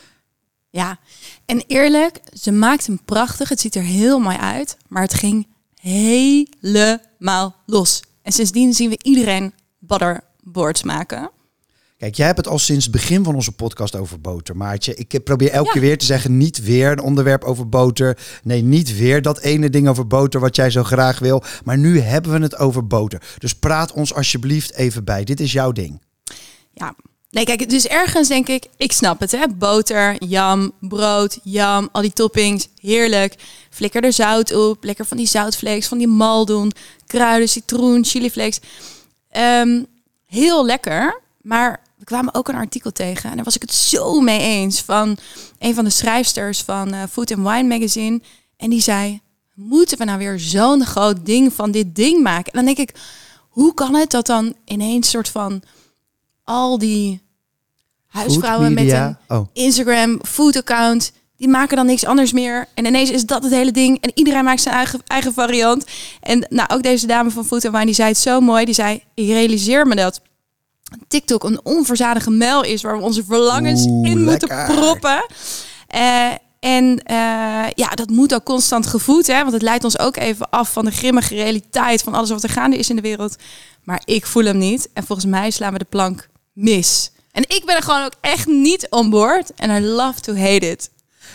Ja, 0.75 0.99
en 1.45 1.63
eerlijk, 1.67 2.19
ze 2.33 2.51
maakt 2.51 2.88
hem 2.88 2.99
prachtig. 3.05 3.49
Het 3.49 3.59
ziet 3.59 3.75
er 3.75 3.81
heel 3.83 4.19
mooi 4.19 4.38
uit, 4.38 4.77
maar 4.88 5.01
het 5.01 5.13
ging 5.13 5.47
helemaal 5.81 7.55
los. 7.65 8.01
En 8.21 8.31
sindsdien 8.31 8.73
zien 8.73 8.89
we 8.89 8.99
iedereen 9.01 9.53
butterboards 9.79 10.83
maken. 10.83 11.29
Kijk, 11.97 12.15
jij 12.15 12.25
hebt 12.25 12.38
het 12.38 12.47
al 12.47 12.59
sinds 12.59 12.83
het 12.83 12.93
begin 12.93 13.23
van 13.23 13.35
onze 13.35 13.51
podcast 13.51 13.95
over 13.95 14.21
boter, 14.21 14.57
Maartje. 14.57 14.95
Ik 14.95 15.23
probeer 15.23 15.49
elke 15.49 15.65
Ja. 15.67 15.71
keer 15.71 15.81
weer 15.81 15.97
te 15.97 16.05
zeggen, 16.05 16.38
niet 16.38 16.63
weer 16.63 16.91
een 16.91 16.99
onderwerp 17.01 17.43
over 17.43 17.69
boter. 17.69 18.17
Nee, 18.43 18.61
niet 18.61 18.97
weer 18.97 19.21
dat 19.21 19.39
ene 19.39 19.69
ding 19.69 19.88
over 19.88 20.07
boter 20.07 20.39
wat 20.39 20.55
jij 20.55 20.69
zo 20.69 20.83
graag 20.83 21.19
wil. 21.19 21.43
Maar 21.63 21.77
nu 21.77 21.99
hebben 21.99 22.31
we 22.31 22.39
het 22.39 22.57
over 22.57 22.88
boter. 22.88 23.21
Dus 23.38 23.55
praat 23.55 23.91
ons 23.93 24.13
alsjeblieft 24.13 24.73
even 24.73 25.03
bij. 25.03 25.23
Dit 25.23 25.39
is 25.39 25.51
jouw 25.51 25.71
ding. 25.71 26.01
Ja. 26.73 26.95
Nee, 27.36 27.45
kijk, 27.45 27.69
dus 27.69 27.88
ergens 27.88 28.28
denk 28.28 28.48
ik, 28.48 28.65
ik 28.78 28.91
snap 28.91 29.19
het, 29.19 29.32
hè. 29.32 29.48
Boter, 29.48 30.24
jam, 30.24 30.71
brood, 30.80 31.39
jam, 31.43 31.89
al 31.91 32.02
die 32.02 32.13
toppings, 32.13 32.67
heerlijk. 32.82 33.36
Flikker 33.69 34.04
er 34.04 34.13
zout 34.13 34.54
op, 34.54 34.84
lekker 34.84 35.06
van 35.06 35.17
die 35.17 35.28
zoutflakes, 35.28 35.88
van 35.88 35.98
die 35.98 36.08
maldoen, 36.08 36.71
kruiden, 37.08 37.50
citroen, 37.50 38.06
chiliflakes. 38.06 38.60
Ehm, 39.30 39.84
heel 40.26 40.65
lekker, 40.65 41.21
maar 41.41 41.82
we 41.98 42.06
kwamen 42.06 42.34
ook 42.34 42.48
een 42.48 42.56
artikel 42.56 42.91
tegen 42.91 43.30
en 43.30 43.36
daar 43.36 43.45
was 43.45 43.56
ik 43.56 43.62
het 43.62 43.74
zo 43.74 44.19
mee 44.19 44.39
eens 44.39 44.82
van 44.82 45.17
een 45.60 45.76
van 45.76 45.84
de 45.84 45.89
schrijfsters 45.89 46.62
van 46.62 46.93
eh, 46.93 47.04
Food 47.12 47.32
and 47.32 47.48
Wine 47.48 47.67
Magazine. 47.78 48.21
En 48.58 48.69
die 48.69 48.82
zei, 48.82 49.21
moeten 49.54 49.98
we 49.98 50.04
nou 50.04 50.17
weer 50.17 50.39
zo'n 50.39 50.86
groot 50.86 51.26
ding 51.26 51.54
van 51.54 51.71
dit 51.71 51.95
ding 51.95 52.24
maken? 52.24 52.54
En 52.54 52.65
dan 52.65 52.76
denk 52.76 52.89
ik, 52.89 52.95
hoe 53.50 53.74
kan 53.74 53.95
het 53.95 54.12
dat 54.12 54.26
dan 54.26 54.56
ineens 54.65 55.10
soort 55.10 55.30
van 55.30 55.62
al 56.43 56.78
die 56.78 57.24
huisvrouwen 58.15 58.73
met 58.73 58.91
een 58.91 59.17
Oh. 59.28 59.47
Instagram 59.54 60.19
food 60.25 60.56
account, 60.58 61.12
die 61.38 61.47
maken 61.47 61.75
dan 61.78 61.86
niks 61.86 62.06
anders 62.06 62.32
meer. 62.32 62.67
En 62.73 62.86
ineens 62.86 63.12
is 63.12 63.25
dat 63.25 63.43
het 63.43 63.51
hele 63.51 63.71
ding. 63.71 64.01
En 64.01 64.12
iedereen 64.13 64.43
maakt 64.43 64.62
zijn 64.62 64.75
eigen, 64.75 64.99
eigen 65.08 65.34
variant. 65.34 65.86
En 66.21 66.47
nou, 66.49 66.69
ook 66.73 66.84
deze 66.84 67.08
dame 67.08 67.30
van 67.32 67.45
Food 67.45 67.63
Wine, 67.63 67.86
die 67.86 67.93
zei 67.93 68.08
het 68.08 68.17
zo 68.17 68.39
mooi. 68.39 68.65
Die 68.65 68.73
zei, 68.73 69.04
ik 69.13 69.28
realiseer 69.28 69.88
me 69.88 69.95
dat 69.95 70.21
TikTok 71.08 71.43
een 71.43 71.60
onverzadige 71.63 72.32
mel 72.32 72.63
is... 72.63 72.82
waar 72.82 72.97
we 72.97 73.04
onze 73.04 73.23
verlangens 73.23 73.86
Oeh, 73.86 74.10
in 74.10 74.23
moeten 74.23 74.47
lekker. 74.47 74.75
proppen. 74.75 75.25
Eh, 75.88 76.32
en 76.60 77.04
eh, 77.04 77.15
ja, 77.73 77.89
dat 77.93 78.10
moet 78.10 78.34
ook 78.34 78.43
constant 78.43 78.88
gevoed, 78.88 79.28
hè? 79.28 79.39
Want 79.39 79.51
het 79.51 79.62
leidt 79.62 79.84
ons 79.84 79.99
ook 79.99 80.17
even 80.17 80.49
af 80.49 80.71
van 80.71 80.86
de 80.86 80.91
grimmige 80.91 81.36
realiteit 81.36 82.01
van 82.01 82.13
alles 82.13 82.30
wat 82.30 82.43
er 82.43 82.49
gaande 82.49 82.78
is 82.78 82.89
in 82.89 82.95
de 82.95 83.01
wereld. 83.01 83.36
Maar 83.84 84.01
ik 84.06 84.25
voel 84.25 84.43
hem 84.43 84.58
niet. 84.58 84.89
En 84.93 85.04
volgens 85.06 85.28
mij 85.28 85.51
slaan 85.51 85.73
we 85.73 85.78
de 85.80 85.86
plank 85.89 86.30
mis. 86.54 87.12
En 87.36 87.43
ik 87.48 87.63
ben 87.65 87.76
er 87.76 87.84
gewoon 87.84 88.04
ook 88.04 88.15
echt 88.21 88.48
niet 88.48 88.88
on 88.89 89.10
board. 89.10 89.54
En 89.56 89.84
I 89.84 89.86
love 89.86 90.19
to 90.19 90.36
hate 90.36 90.69
it. 90.69 90.89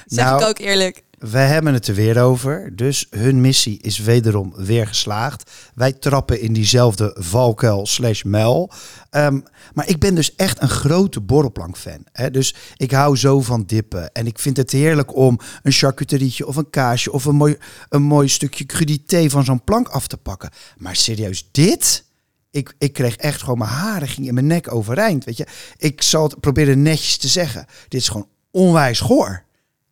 Zeg 0.07 0.25
Nou, 0.25 0.41
ik 0.41 0.49
ook 0.49 0.59
eerlijk. 0.59 1.03
We 1.19 1.39
hebben 1.39 1.75
het 1.75 1.87
er 1.87 1.95
weer 1.95 2.23
over. 2.23 2.77
Dus 2.77 3.07
hun 3.11 3.41
missie 3.41 3.79
is 3.83 3.99
wederom 3.99 4.53
weer 4.57 4.87
geslaagd. 4.87 5.51
Wij 5.75 5.93
trappen 5.93 6.41
in 6.41 6.53
diezelfde 6.53 7.17
valkuil 7.19 7.87
slash 7.87 8.23
muil. 8.23 8.73
Ehm, 9.11 9.41
maar 9.75 9.89
ik 9.89 9.99
ben 9.99 10.15
dus 10.15 10.35
echt 10.35 10.63
een 10.63 10.69
grote 10.69 11.21
borrelplank-fan. 11.21 12.05
Hè? 12.13 12.31
Dus 12.31 12.55
ik 12.77 12.91
hou 12.91 13.17
zo 13.17 13.41
van 13.41 13.65
dippen. 13.67 14.13
En 14.13 14.27
ik 14.27 14.39
vind 14.39 14.57
het 14.57 14.71
heerlijk 14.71 15.17
om 15.17 15.39
een 15.63 15.73
charcuterietje 15.73 16.47
of 16.47 16.57
een 16.57 16.71
kaasje... 16.71 17.13
of 17.13 17.25
een 17.25 17.37
mooi, 17.37 17.57
een 17.89 18.03
mooi 18.03 18.29
stukje 18.29 18.67
crudité 18.67 19.31
van 19.31 19.45
zo'n 19.45 19.65
plank 19.65 19.89
af 19.89 20.07
te 20.07 20.17
pakken. 20.17 20.51
Maar 20.77 20.97
serieus, 20.97 21.49
dit... 21.51 22.09
Ik, 22.51 22.75
ik 22.79 22.93
kreeg 22.93 23.17
echt 23.17 23.41
gewoon 23.43 23.59
mijn 23.59 23.71
haren 23.71 24.09
gingen 24.09 24.29
in 24.29 24.35
mijn 24.35 24.47
nek 24.47 24.73
overeind. 24.75 25.25
Weet 25.25 25.37
je, 25.37 25.47
ik 25.77 26.03
zal 26.03 26.23
het 26.23 26.41
proberen 26.41 26.83
netjes 26.83 27.17
te 27.17 27.29
zeggen. 27.29 27.67
Dit 27.89 28.01
is 28.01 28.09
gewoon 28.09 28.29
onwijs 28.51 29.01
goor. 29.01 29.43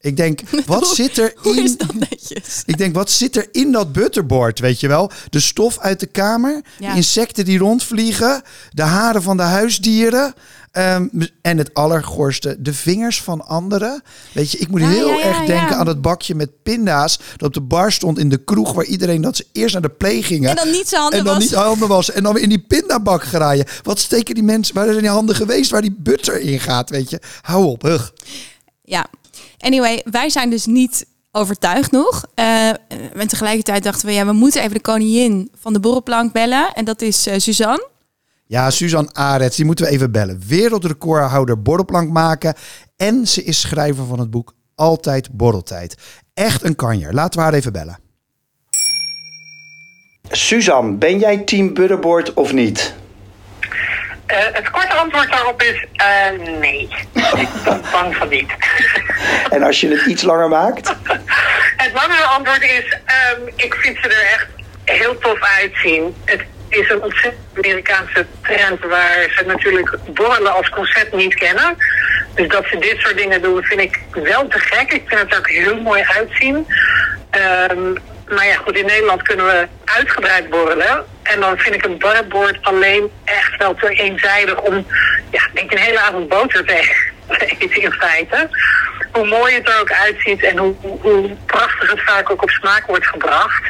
Ik 0.01 0.17
denk, 0.17 0.41
wat 0.67 0.85
Hoe- 0.87 0.95
zit 0.95 1.19
er 1.19 1.33
Hoe 1.37 1.57
in 1.57 1.63
is 1.65 1.77
dat 1.77 1.95
netjes? 1.95 2.63
ik 2.67 2.79
denk, 2.79 2.95
wat 2.95 3.11
zit 3.11 3.37
er 3.37 3.49
in 3.53 3.73
dat 3.73 3.93
butterboard, 3.93 4.59
weet 4.59 4.81
je 4.81 4.89
wel? 4.89 5.11
De 5.31 5.41
stof 5.41 5.79
uit 5.79 6.01
de 6.01 6.07
kamer, 6.07 6.63
Ja. 6.79 6.91
de 6.91 6.97
insecten 6.97 7.45
die 7.45 7.59
rondvliegen, 7.59 8.43
de 8.71 8.83
haren 8.83 9.23
van 9.23 9.37
de 9.37 9.43
huisdieren... 9.43 10.35
ehm, 10.71 11.09
en 11.43 11.59
het 11.59 11.75
allergorste, 11.75 12.57
de 12.59 12.75
vingers 12.75 13.23
van 13.23 13.47
anderen. 13.47 14.03
Weet 14.33 14.51
je, 14.51 14.59
ik 14.59 14.69
moet 14.69 14.81
Ja, 14.81 14.89
heel 14.89 15.09
ja, 15.09 15.23
erg 15.23 15.45
denken 15.45 15.77
aan 15.77 15.85
dat 15.85 16.03
bakje 16.03 16.35
met 16.35 16.63
pinda's... 16.63 17.19
dat 17.37 17.49
op 17.49 17.55
de 17.55 17.61
bar 17.61 17.93
stond 17.93 18.19
in 18.19 18.29
de 18.29 18.45
kroeg... 18.45 18.73
waar 18.73 18.85
iedereen 18.85 19.21
dat 19.21 19.37
ze 19.37 19.47
eerst 19.53 19.73
naar 19.73 19.83
de 19.83 19.89
play 19.89 20.23
gingen... 20.23 20.51
En 20.51 20.57
dan 20.57 20.71
niet 20.71 20.89
zijn 20.89 21.01
handen 21.01 21.19
en 21.19 21.25
dan 21.25 21.35
wassen. 21.35 21.57
niet 21.57 21.65
handen 21.67 21.89
wassen. 21.89 22.15
En 22.15 22.23
dan 22.23 22.33
weer 22.33 22.43
in 22.43 22.49
die 22.49 22.65
pindabak 22.69 23.23
graaien. 23.23 23.67
Wat 23.83 23.99
steken 23.99 24.35
die 24.35 24.45
mensen... 24.45 24.75
Waar 24.75 24.87
zijn 24.87 24.99
die 24.99 25.09
handen 25.09 25.35
geweest 25.35 25.71
waar 25.71 25.83
die 25.83 25.97
butter 25.99 26.41
in 26.41 26.61
gaat, 26.61 26.91
weet 26.91 27.11
je? 27.11 27.21
Hou 27.41 27.65
op, 27.65 27.83
hug. 27.83 28.13
Ja. 28.83 29.07
Anyway, 29.59 30.03
wij 30.11 30.31
zijn 30.31 30.51
dus 30.51 30.67
niet 30.67 31.07
overtuigd 31.33 31.91
nog. 31.91 32.25
Eh, 32.35 32.69
en 32.69 33.29
tegelijkertijd 33.29 33.83
dachten 33.83 34.07
we, 34.07 34.13
ja, 34.13 34.27
we 34.27 34.33
moeten 34.33 34.63
even 34.63 34.75
de 34.75 34.81
koningin 34.81 35.51
van 35.61 35.73
de 35.73 35.81
borrelplank 35.81 36.33
bellen. 36.33 36.73
En 36.75 36.85
dat 36.85 37.03
is 37.03 37.27
eh, 37.27 37.39
Suzanne. 37.39 37.89
Ja, 38.49 38.71
Suzanne 38.71 39.11
Arets, 39.13 39.57
die 39.57 39.65
moeten 39.65 39.85
we 39.85 39.91
even 39.91 40.13
bellen. 40.13 40.43
Wereldrecordhouder 40.47 41.63
borrelplank 41.63 42.11
maken. 42.11 42.55
En 42.97 43.27
ze 43.27 43.45
is 43.45 43.61
schrijver 43.61 44.07
van 44.07 44.19
het 44.19 44.31
boek 44.31 44.55
Altijd 44.75 45.29
Borreltijd. 45.33 45.95
Echt 46.35 46.65
een 46.65 46.77
kanjer. 46.77 47.15
Laten 47.15 47.39
we 47.39 47.45
haar 47.45 47.55
even 47.55 47.73
bellen. 47.73 47.99
Suzanne, 50.31 50.97
ben 50.97 51.19
jij 51.19 51.39
team 51.39 51.75
Butterboard 51.75 52.35
of 52.35 52.53
niet? 52.53 52.95
Eh, 54.27 54.39
het 54.53 54.71
korte 54.71 54.95
antwoord 54.95 55.31
daarop 55.31 55.63
is 55.63 55.87
eh, 55.93 56.59
nee. 56.59 56.89
Ik 57.13 57.49
ben 57.65 57.81
bang 57.93 58.17
van 58.17 58.29
niet. 58.29 58.53
En 59.51 59.63
als 59.63 59.81
je 59.81 59.89
het 59.89 60.07
iets 60.07 60.23
langer 60.23 60.49
maakt? 60.49 60.89
het 61.85 61.93
langere 61.95 62.25
antwoord 62.25 62.63
is, 62.63 62.99
ehm, 63.05 63.41
ik 63.55 63.75
vind 63.75 63.97
ze 64.03 64.09
er 64.09 64.33
echt 64.33 64.49
heel 64.85 65.19
tof 65.19 65.41
uitzien. 65.41 66.15
Het 66.25 66.45
is 66.69 66.91
een 66.91 67.03
ontzettend 67.03 67.43
Amerikaanse 67.57 68.27
trend 68.43 68.81
waar 68.81 69.33
ze 69.37 69.45
natuurlijk 69.47 69.97
borrelen 70.07 70.55
als 70.55 70.69
concept 70.69 71.13
niet 71.13 71.35
kennen. 71.35 71.77
Dus 72.35 72.49
dat 72.49 72.65
ze 72.71 72.79
dit 72.79 72.97
soort 72.99 73.17
dingen 73.17 73.43
doen 73.43 73.63
vind 73.63 73.81
ik 73.81 74.01
wel 74.13 74.49
te 74.49 74.59
gek. 74.59 74.93
Ik 74.93 75.03
vind 75.07 75.21
het 75.21 75.39
ook 75.39 75.49
heel 75.49 75.81
mooi 75.81 76.03
uitzien. 76.03 76.67
Ehm, 77.31 77.93
maar 78.29 78.47
ja, 78.47 78.57
goed, 78.57 78.77
in 78.77 78.87
Nederland 78.87 79.23
kunnen 79.23 79.47
we 79.47 79.67
uitgebreid 79.85 80.51
borrelen. 80.51 81.05
En 81.23 81.41
dan 81.41 81.59
vind 81.59 81.75
ik 81.75 81.85
een 81.85 81.99
butterboard 81.99 82.59
alleen 82.63 83.11
echt 83.25 83.57
wel 83.57 83.75
te 83.75 83.89
eenzijdig 83.89 84.61
om, 84.61 84.87
ja, 85.31 85.49
denk 85.55 85.73
een 85.73 85.79
hele 85.79 86.01
avond 86.01 86.29
boter 86.29 86.65
te 86.65 87.07
te 87.37 87.47
eten 87.47 87.83
in 87.83 87.93
feite. 87.93 88.49
Hoe 89.13 89.27
mooi 89.27 89.55
het 89.55 89.69
er 89.69 89.81
ook 89.81 89.93
uitziet 89.93 90.43
en 90.43 90.59
hoe, 90.59 90.75
hoe 90.81 91.37
prachtig 91.47 91.91
het 91.91 92.03
vaak 92.03 92.31
ook 92.31 92.43
op 92.43 92.51
smaak 92.51 92.87
wordt 92.87 93.07
gebracht. 93.07 93.63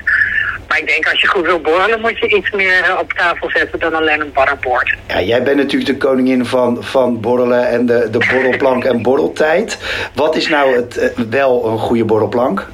Ik 0.78 0.86
denk, 0.86 1.08
als 1.08 1.20
je 1.20 1.26
goed 1.26 1.46
wil 1.46 1.60
borrelen, 1.60 2.00
moet 2.00 2.18
je 2.18 2.28
iets 2.28 2.50
meer 2.50 2.82
eh, 2.82 2.98
op 2.98 3.12
tafel 3.12 3.50
zetten 3.50 3.78
dan 3.78 3.94
alleen 3.94 4.20
een 4.20 4.32
butterboard. 4.32 4.94
Ja, 5.08 5.20
jij 5.20 5.42
bent 5.42 5.56
natuurlijk 5.56 5.90
de 5.90 5.96
koningin 5.96 6.44
van, 6.44 6.84
van 6.84 7.20
borrelen 7.20 7.68
en 7.68 7.86
de, 7.86 8.08
de 8.10 8.18
borrelplank 8.32 8.84
en 8.84 9.02
borreltijd. 9.02 9.78
Wat 10.14 10.36
is 10.36 10.48
nou 10.48 10.76
het, 10.76 10.96
eh, 10.96 11.24
wel 11.30 11.66
een 11.66 11.78
goede 11.78 12.04
borrelplank? 12.04 12.66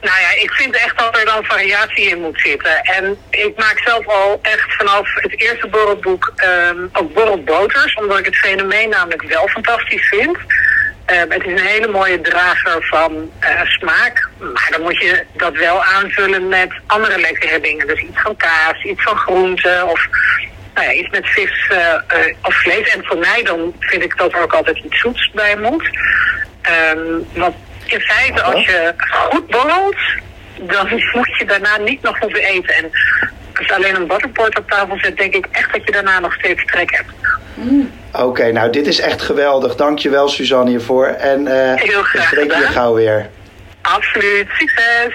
Nou 0.00 0.20
ja, 0.20 0.42
ik 0.42 0.50
vind 0.50 0.74
echt 0.76 0.98
dat 0.98 1.18
er 1.18 1.24
dan 1.24 1.44
variatie 1.44 2.08
in 2.08 2.20
moet 2.20 2.40
zitten. 2.40 2.80
En 2.82 3.16
ik 3.30 3.52
maak 3.56 3.80
zelf 3.84 4.06
al 4.06 4.38
echt 4.42 4.74
vanaf 4.74 5.08
het 5.14 5.40
eerste 5.40 5.68
borrelboek 5.68 6.32
ehm, 6.36 6.78
ook 6.92 7.14
borrelboters. 7.14 7.94
Omdat 7.94 8.18
ik 8.18 8.24
het 8.24 8.36
fenomeen 8.36 8.88
namelijk 8.88 9.22
wel 9.22 9.48
fantastisch 9.48 10.08
vind. 10.08 10.38
Ehm, 11.12 11.30
het 11.30 11.44
is 11.44 11.52
een 11.52 11.66
hele 11.66 11.88
mooie 11.88 12.20
drager 12.20 12.86
van 12.90 13.30
eh, 13.38 13.60
smaak. 13.64 14.28
Maar 14.38 14.68
dan 14.70 14.82
moet 14.82 14.98
je 14.98 15.24
dat 15.32 15.56
wel 15.56 15.84
aanvullen 15.84 16.48
met 16.48 16.72
andere 16.86 17.20
lekkere 17.20 17.60
dingen. 17.60 17.86
Dus 17.86 18.00
iets 18.00 18.20
van 18.20 18.36
kaas, 18.36 18.84
iets 18.84 19.02
van 19.02 19.16
groenten 19.16 19.88
of 19.88 20.08
nou 20.74 20.86
ja, 20.86 20.92
iets 20.92 21.08
met 21.08 21.26
vis 21.26 21.68
eh, 21.68 21.94
eh, 21.94 22.34
of 22.42 22.54
vlees. 22.54 22.88
En 22.88 23.04
voor 23.04 23.18
mij 23.18 23.42
dan 23.42 23.74
vind 23.78 24.02
ik 24.02 24.16
dat 24.16 24.32
er 24.32 24.42
ook 24.42 24.52
altijd 24.52 24.78
iets 24.84 25.00
zoets 25.00 25.30
bij 25.30 25.56
moet. 25.56 25.90
Ehm, 26.62 26.98
want 27.32 27.54
in 27.84 28.00
feite, 28.00 28.42
als 28.42 28.64
je 28.64 28.94
goed 28.98 29.46
borrelt, 29.46 30.00
dan 30.60 30.88
moet 31.14 31.36
je 31.38 31.44
daarna 31.46 31.76
niet 31.76 32.02
nog 32.02 32.18
hoeven 32.18 32.42
eten. 32.42 32.74
En 32.74 32.90
als 33.68 33.70
je 33.70 33.76
alleen 33.76 34.00
een 34.02 34.08
butterport 34.08 34.58
op 34.58 34.68
tafel 34.70 34.98
zet, 34.98 35.16
denk 35.16 35.34
ik 35.34 35.46
echt 35.50 35.72
dat 35.72 35.84
je 35.84 35.92
daarna 35.92 36.18
nog 36.20 36.34
steeds 36.34 36.64
trek 36.64 36.90
hebt. 36.96 37.10
Oké, 38.12 38.52
nou 38.52 38.70
dit 38.72 38.86
is 38.86 39.00
echt 39.00 39.22
geweldig. 39.22 39.76
Dankjewel 39.76 40.28
Suzanne 40.28 40.70
hiervoor. 40.70 41.06
En 41.06 41.46
eh 41.46 41.80
Heel 41.82 42.02
graag 42.02 42.30
we 42.30 42.36
spreken 42.36 42.58
je 42.60 42.66
gauw 42.66 42.94
weer. 42.94 43.30
Absoluut. 43.82 44.46
Succes! 44.58 45.14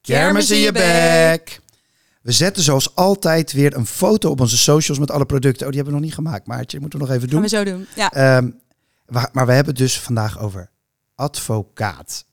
Kermis 0.00 0.50
in 0.50 0.58
je 0.58 0.72
bek. 0.72 1.60
We 2.22 2.32
zetten 2.32 2.62
zoals 2.62 2.94
altijd 2.94 3.52
weer 3.52 3.76
een 3.76 3.86
foto 3.86 4.30
op 4.30 4.40
onze 4.40 4.58
socials 4.58 4.98
met 4.98 5.10
alle 5.10 5.26
producten. 5.26 5.66
Oh, 5.66 5.72
die 5.72 5.80
hebben 5.82 5.94
we 5.94 6.00
nog 6.00 6.08
niet 6.08 6.14
gemaakt, 6.26 6.46
Maartje. 6.46 6.80
Moeten 6.80 6.98
we 6.98 7.04
nog 7.04 7.14
even 7.14 7.28
Gaan 7.28 7.40
doen. 7.40 7.50
we 7.50 7.56
zo 7.56 7.64
doen. 7.64 7.86
Ja. 7.94 8.10
Ehm, 8.10 8.50
maar 9.32 9.46
we 9.46 9.52
hebben 9.52 9.74
het 9.74 9.82
dus 9.82 10.00
vandaag 10.00 10.40
over 10.40 10.70
advocaat. 11.14 12.24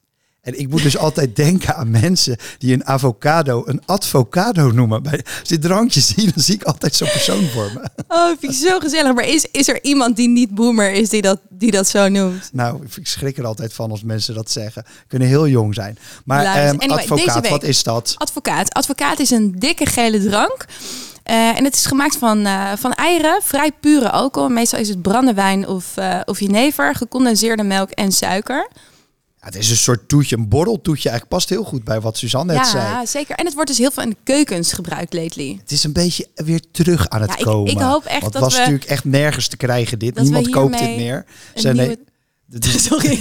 En 0.42 0.60
ik 0.60 0.70
moet 0.70 0.84
dus 0.84 0.98
altijd 0.98 1.36
denken 1.36 1.76
aan 1.76 1.90
mensen 1.90 2.38
die 2.58 2.74
een 2.74 2.86
avocado 2.86 3.64
een 3.66 3.82
advocado 3.86 4.72
noemen. 4.72 5.04
Bij, 5.04 5.26
als 5.40 5.50
dit 5.50 5.62
drankje 5.62 6.00
zie, 6.02 6.24
dan 6.34 6.44
zie 6.44 6.56
ik 6.56 6.64
altijd 6.64 6.96
zo'n 6.96 7.10
persoon 7.10 7.44
voor 7.54 7.72
me. 7.74 7.90
Oh, 8.08 8.28
vind 8.40 8.54
ik 8.54 8.68
zo 8.68 8.80
gezellig. 8.80 9.14
Maar 9.14 9.28
is, 9.28 9.46
is 9.52 9.68
er 9.68 9.84
iemand 9.84 10.16
die 10.16 10.28
niet 10.28 10.56
boomer 10.56 10.92
is 10.92 11.10
die 11.10 11.22
dat, 11.22 11.40
die 11.50 11.72
dat 11.72 11.88
zo 11.88 12.08
noemt? 12.08 12.50
Nou, 12.52 12.84
ik 12.96 13.08
schrik 13.08 13.38
er 13.38 13.46
altijd 13.46 13.74
van 13.74 13.92
als 13.92 14.04
mensen 14.04 14.34
dat 14.34 14.52
zeggen. 14.52 14.84
Kunnen 15.08 15.28
heel 15.28 15.48
jong 15.48 15.74
zijn. 15.74 15.98
Maar 16.26 16.46
ehm, 16.46 16.76
anyway, 16.78 16.98
advocaat, 16.98 17.42
week- 17.42 17.52
wat 17.52 17.64
is 17.64 17.84
dat? 17.84 18.14
Advocaat. 18.18 18.74
Advocaat 18.74 19.20
is 19.20 19.30
een 19.30 19.56
dikke 19.58 19.86
gele 19.86 20.24
drank. 20.24 20.66
Eh, 21.24 21.58
en 21.58 21.64
het 21.64 21.76
is 21.76 21.86
gemaakt 21.86 22.16
van, 22.18 22.46
eh, 22.46 22.72
van 22.78 22.94
eieren, 22.94 23.40
vrij 23.44 23.72
pure 23.80 24.10
alcohol. 24.10 24.50
Meestal 24.50 24.80
is 24.80 24.90
het 24.90 25.02
brandewijn 25.02 25.68
of, 25.68 25.98
eh 25.98 26.20
of 26.26 26.40
jenever, 26.40 26.96
gecondenseerde 26.96 27.64
melk 27.64 27.90
en 27.90 28.12
suiker. 28.12 28.68
Ja, 29.42 29.46
het 29.46 29.56
is 29.56 29.70
een 29.70 29.78
soort 29.78 30.08
toetje, 30.08 30.38
een 30.38 30.48
borreltoetje. 30.50 31.10
Eigenlijk 31.10 31.40
past 31.40 31.50
heel 31.50 31.64
goed 31.64 31.84
bij 31.84 32.02
wat 32.02 32.18
Suzanne 32.18 32.54
net 32.54 32.68
zei. 32.68 32.84
Ja, 32.84 33.06
zeker. 33.06 33.36
En 33.36 33.46
het 33.46 33.54
wordt 33.54 33.70
dus 33.70 33.78
heel 33.78 33.92
veel 33.92 34.04
in 34.04 34.10
de 34.10 34.16
keukens 34.24 34.74
gebruikt 34.74 35.14
lately. 35.14 35.58
Het 35.62 35.72
is 35.72 35.84
een 35.84 35.94
beetje 35.94 36.28
weer 36.36 36.62
terug 36.72 37.10
aan 37.10 37.22
het 37.22 37.30
Ja, 37.30 37.38
ik- 37.38 37.44
komen. 37.46 37.72
ik 37.72 37.80
hoop 37.80 38.04
echt 38.06 38.22
Want 38.22 38.34
dat 38.34 38.34
het 38.34 38.42
was 38.42 38.54
we- 38.54 38.60
natuurlijk 38.60 38.90
echt 38.90 39.04
nergens 39.06 39.48
te 39.48 39.58
krijgen 39.58 40.00
dit. 40.00 40.22
Niemand 40.22 40.50
koopt 40.50 40.78
dit 40.80 40.96
meer. 40.96 41.26
Nee, 41.64 41.98
is- 42.50 42.84
Sorry. 42.90 43.12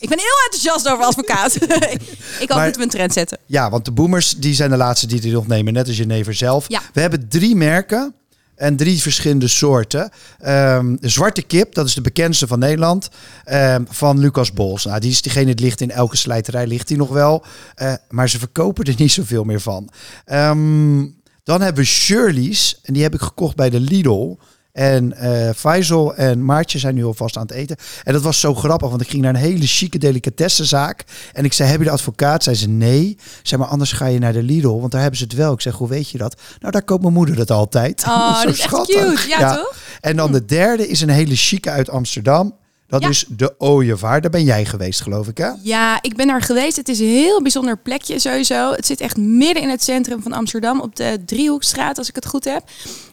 ik 0.00 0.08
ben 0.08 0.18
heel 0.18 0.38
enthousiast 0.44 0.88
over 0.88 1.04
advocaat. 1.04 1.54
ik 2.42 2.48
hoop 2.48 2.48
Maar- 2.48 2.66
dat 2.66 2.76
we 2.76 2.82
een 2.82 2.88
trend 2.88 3.12
zetten. 3.12 3.38
Ja, 3.46 3.70
want 3.70 3.84
de 3.84 3.90
boomers 3.92 4.34
die 4.36 4.54
zijn 4.54 4.70
de 4.70 4.76
laatste 4.76 5.06
die 5.06 5.20
dit 5.20 5.32
nog 5.32 5.46
nemen, 5.46 5.72
net 5.72 5.86
als 5.86 5.96
Genever 5.96 6.34
zelf. 6.34 6.64
Ja. 6.68 6.80
We 6.92 7.00
hebben 7.00 7.28
drie 7.28 7.56
merken 7.56 8.14
en 8.58 8.76
drie 8.76 9.02
verschillende 9.02 9.48
soorten. 9.48 10.10
Ehm, 10.38 10.96
de 11.00 11.08
zwarte 11.08 11.42
kip, 11.42 11.74
dat 11.74 11.86
is 11.86 11.94
de 11.94 12.00
bekendste 12.00 12.46
van 12.46 12.58
Nederland, 12.58 13.08
ehm, 13.44 13.84
van 13.88 14.18
Lucas 14.18 14.52
Bols. 14.52 14.84
Nou, 14.84 15.00
die 15.00 15.10
is 15.10 15.22
diegene, 15.22 15.50
het 15.50 15.60
ligt 15.60 15.80
in 15.80 15.90
elke 15.90 16.16
slijterij, 16.16 16.66
ligt 16.66 16.88
die 16.88 16.96
nog 16.96 17.08
wel. 17.08 17.44
Eh, 17.74 17.92
maar 18.08 18.28
ze 18.28 18.38
verkopen 18.38 18.84
er 18.84 18.94
niet 18.98 19.12
zoveel 19.12 19.44
meer 19.44 19.60
van. 19.60 19.88
Ehm, 20.24 21.06
dan 21.42 21.60
hebben 21.60 21.82
we 21.82 21.88
Shirley's, 21.88 22.78
en 22.82 22.92
die 22.92 23.02
heb 23.02 23.14
ik 23.14 23.20
gekocht 23.20 23.56
bij 23.56 23.70
de 23.70 23.80
Lidl. 23.80 24.36
En 24.78 25.12
eh 25.16 25.54
Faisal 25.56 26.14
en 26.14 26.44
Maartje 26.44 26.78
zijn 26.78 26.94
nu 26.94 27.04
alvast 27.04 27.36
aan 27.36 27.42
het 27.42 27.50
eten. 27.50 27.76
En 28.04 28.12
dat 28.12 28.22
was 28.22 28.40
zo 28.40 28.54
grappig, 28.54 28.88
want 28.88 29.00
ik 29.00 29.08
ging 29.08 29.22
naar 29.22 29.34
een 29.34 29.40
hele 29.40 29.66
chique 29.66 29.98
delicatessenzaak. 29.98 31.04
En 31.32 31.44
ik 31.44 31.52
zei, 31.52 31.70
heb 31.70 31.78
je 31.78 31.84
de 31.84 31.90
advocaat? 31.90 32.42
Zei 32.42 32.56
ze, 32.56 32.68
nee. 32.68 33.18
Zei, 33.42 33.60
maar 33.60 33.70
anders 33.70 33.92
ga 33.92 34.06
je 34.06 34.18
naar 34.18 34.32
de 34.32 34.42
Lidl, 34.42 34.78
want 34.80 34.92
daar 34.92 35.00
hebben 35.00 35.18
ze 35.18 35.24
het 35.24 35.34
wel. 35.34 35.52
Ik 35.52 35.60
zeg, 35.60 35.74
hoe 35.74 35.88
weet 35.88 36.10
je 36.10 36.18
dat? 36.18 36.40
Nou, 36.60 36.72
daar 36.72 36.82
koopt 36.82 37.02
mijn 37.02 37.14
moeder 37.14 37.38
het 37.38 37.50
altijd. 37.50 38.04
Oh, 38.06 38.36
Zo 38.40 38.44
dat 38.44 38.54
is 38.54 38.60
echt 38.60 38.68
schattig. 38.70 39.24
cute. 39.24 39.28
Ja, 39.28 39.54
toch? 39.54 39.76
En 40.00 40.16
dan 40.16 40.32
de 40.32 40.44
derde 40.44 40.88
is 40.88 41.00
een 41.00 41.08
hele 41.08 41.36
chique 41.36 41.70
uit 41.70 41.90
Amsterdam. 41.90 42.54
Dat 42.88 43.02
Ja. 43.02 43.08
is 43.08 43.24
de 43.28 43.54
Ooievaar. 43.58 44.20
Daar 44.20 44.30
ben 44.30 44.44
jij 44.44 44.64
geweest, 44.64 45.00
geloof 45.00 45.28
ik, 45.28 45.38
hè? 45.38 45.50
Ja, 45.62 46.02
ik 46.02 46.16
ben 46.16 46.26
daar 46.26 46.42
geweest. 46.42 46.76
Het 46.76 46.88
is 46.88 46.98
een 46.98 47.06
heel 47.06 47.42
bijzonder 47.42 47.78
plekje 47.78 48.18
sowieso. 48.18 48.72
Het 48.72 48.86
zit 48.86 49.00
echt 49.00 49.16
midden 49.16 49.62
in 49.62 49.68
het 49.68 49.82
centrum 49.82 50.22
van 50.22 50.32
Amsterdam 50.32 50.80
op 50.80 50.96
de 50.96 51.22
Driehoekstraat, 51.26 51.98
als 51.98 52.08
ik 52.08 52.14
het 52.14 52.26
goed 52.26 52.44
heb. 52.44 52.62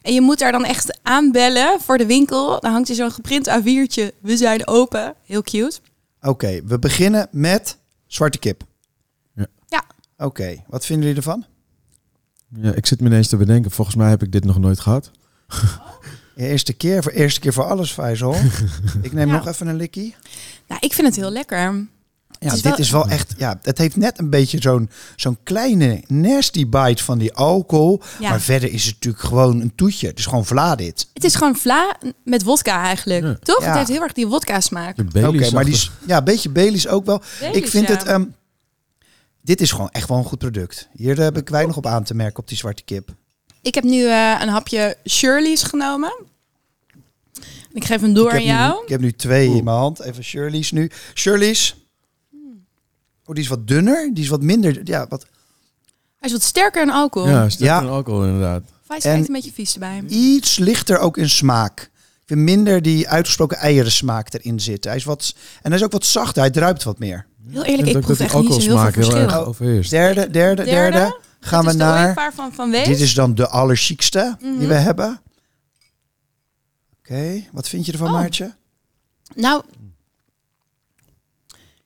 En 0.02 0.14
je 0.14 0.22
moet 0.22 0.40
daar 0.40 0.52
dan 0.52 0.66
echt 0.66 1.00
aanbellen 1.04 1.82
voor 1.82 1.98
de 1.98 2.06
winkel. 2.06 2.60
Dan 2.60 2.72
hangt 2.72 2.90
er 2.90 2.96
zo'n 2.96 3.12
geprint 3.12 3.48
A4'tje. 3.50 4.12
We 4.22 4.38
zijn 4.38 4.68
open. 4.68 5.14
Heel 5.26 5.42
cute. 5.42 5.80
Oké, 6.22 6.62
we 6.66 6.80
beginnen 6.80 7.28
met 7.32 7.78
zwarte 8.08 8.38
kip. 8.38 8.64
Ja, 9.68 9.84
Oké, 10.18 10.64
wat 10.68 10.86
vinden 10.86 11.06
jullie 11.06 11.22
ervan? 11.22 11.46
Ja, 12.62 12.74
ik 12.74 12.86
zit 12.86 13.00
me 13.02 13.08
ineens 13.08 13.28
te 13.28 13.38
bedenken. 13.38 13.72
Volgens 13.72 13.96
mij 13.96 14.10
heb 14.10 14.24
ik 14.24 14.32
dit 14.32 14.44
nog 14.46 14.58
nooit 14.60 14.80
gehad. 14.80 15.12
Eerste 16.36 16.74
keer 16.74 17.04
voor 17.04 17.12
eerste 17.12 17.40
keer 17.40 17.54
voor 17.54 17.64
alles, 17.64 17.92
Faisal. 17.92 18.36
ik 19.02 19.14
neem 19.14 19.28
Ja. 19.28 19.34
nog 19.36 19.48
even 19.48 19.68
een 19.68 19.76
likkie. 19.76 20.16
nou, 20.68 20.80
ik 20.84 20.94
vind 20.94 21.08
het 21.08 21.16
heel 21.16 21.32
lekker. 21.32 21.58
Ja, 22.40 22.52
is 22.54 22.62
dit 22.62 22.64
wel- 22.64 22.78
is 22.80 22.90
wel 22.92 23.08
echt. 23.08 23.34
Ja, 23.38 23.60
het 23.62 23.78
heeft 23.78 23.96
net 23.96 24.20
een 24.20 24.30
beetje 24.30 24.62
zo'n 24.62 24.90
zo'n 25.16 25.38
kleine 25.44 26.04
nasty 26.08 26.70
bite 26.70 27.04
van 27.04 27.18
die 27.18 27.34
alcohol. 27.34 28.02
Ja. 28.20 28.30
Maar 28.30 28.42
verder 28.42 28.72
is 28.72 28.86
het 28.86 28.94
natuurlijk 28.94 29.24
gewoon 29.24 29.62
een 29.62 29.76
toetje. 29.76 30.08
Het 30.08 30.20
is 30.20 30.26
gewoon 30.26 30.46
vla 30.46 30.76
dit. 30.76 31.08
Het 31.14 31.24
is 31.24 31.36
gewoon 31.36 31.56
vla 31.56 31.96
met 32.24 32.44
wodka 32.44 32.84
eigenlijk. 32.84 33.24
Ja. 33.24 33.38
Toch? 33.44 33.60
Ja. 33.62 33.68
Het 33.68 33.76
heeft 33.78 33.90
heel 33.90 34.02
erg 34.02 34.14
die 34.14 34.28
wodka 34.28 34.60
smaak. 34.60 34.98
Oké, 35.00 35.52
maar 35.52 35.66
die 35.66 35.90
ja, 36.08 36.18
een 36.18 36.24
beetje 36.24 36.50
Baileys 36.50 36.88
ook 36.88 37.06
wel. 37.06 37.22
Baileys, 37.40 37.64
ik 37.64 37.70
vind 37.70 37.88
ja. 37.88 37.94
het. 37.94 38.04
ehm, 38.04 38.24
dit 39.42 39.62
is 39.62 39.72
gewoon 39.72 39.90
echt 39.90 40.10
wel 40.10 40.18
een 40.18 40.24
goed 40.24 40.40
product. 40.40 40.88
Hier 40.94 41.20
heb 41.22 41.38
ik 41.38 41.50
weinig 41.50 41.78
op 41.78 41.86
aan 41.86 42.04
te 42.04 42.16
merken 42.16 42.40
op 42.40 42.48
die 42.48 42.58
zwarte 42.58 42.84
kip. 42.84 43.10
Ik 43.66 43.76
heb 43.76 43.84
nu 43.84 44.06
eh, 44.06 44.40
een 44.42 44.48
hapje 44.48 44.98
Shirley's 45.10 45.64
genomen. 45.64 46.14
Ik 47.74 47.86
geef 47.86 48.02
hem 48.02 48.14
door 48.14 48.30
ik, 48.30 48.36
aan 48.36 48.44
jou. 48.44 48.76
Nu, 48.76 48.84
ik 48.84 48.90
heb 48.90 49.02
nu 49.02 49.12
twee 49.12 49.56
in 49.56 49.64
mijn 49.64 49.78
hand. 49.78 50.00
Even 50.00 50.24
Shirley's 50.24 50.72
nu. 50.72 50.92
Shirley's. 51.14 51.76
Oh, 53.26 53.36
die 53.36 53.44
is 53.44 53.50
wat 53.50 53.68
dunner. 53.68 54.10
Die 54.14 54.24
is 54.24 54.30
wat 54.30 54.42
minder. 54.42 54.82
Ja, 54.84 55.06
wat 55.10 55.26
Hij 56.20 56.30
is 56.30 56.32
wat 56.32 56.42
sterker 56.44 56.82
in 56.82 56.90
alcohol. 56.90 57.30
Ja, 57.30 57.50
sterk 57.50 57.70
Ja. 57.70 57.82
ja. 57.82 57.88
alcohol 57.88 58.24
inderdaad. 58.24 58.64
Hij 58.88 58.98
is 58.98 59.04
een 59.28 59.34
beetje 59.34 59.52
vies 59.54 59.74
erbij. 59.74 60.04
iets 60.08 60.58
lichter 60.58 60.98
ook 61.00 61.18
in 61.18 61.30
smaak. 61.30 61.80
Ik 62.22 62.32
vind 62.32 62.40
minder 62.40 62.82
die 62.82 63.10
uitgesproken 63.10 63.58
eieren 63.58 63.92
smaak 63.92 64.34
erin 64.34 64.60
zitten. 64.60 64.90
Hij 64.90 65.00
is 65.00 65.06
wat, 65.06 65.36
en 65.62 65.70
hij 65.70 65.80
is 65.80 65.86
ook 65.86 65.92
wat 65.92 66.06
zachter. 66.06 66.42
Hij 66.42 66.52
druipt 66.52 66.84
wat 66.84 67.00
meer. 67.00 67.26
Heel 67.50 67.64
eerlijk, 67.64 67.88
ik 67.88 67.96
ook 67.96 68.02
proef 68.02 68.20
echt 68.20 68.34
niet 68.34 68.54
zo 68.54 68.60
heel 68.60 68.62
veel 68.62 68.78
heel 68.78 68.92
verschil. 68.92 69.18
erg 69.18 69.46
overheerst. 69.46 69.90
Derde, 69.90 70.30
derde, 70.30 70.64
derde. 70.64 71.18
Gaan 71.46 71.66
Dit 71.66 71.76
we 71.76 71.78
is 71.78 71.86
de 71.86 71.92
naar... 71.92 72.34
van, 72.34 72.54
van 72.54 72.70
Wees. 72.72 72.88
Dit 72.88 73.00
is 73.00 73.14
dan 73.14 73.36
de 73.36 73.48
allerchiekste 73.48 74.36
Mhm. 74.42 74.58
die 74.60 74.68
we 74.68 74.74
hebben. 74.74 75.20
Oké, 77.00 77.44
wat 77.52 77.68
vind 77.70 77.86
je 77.86 77.92
ervan, 77.92 78.08
Oh. 78.08 78.14
Maartje? 78.14 78.54
Nou, 79.36 79.64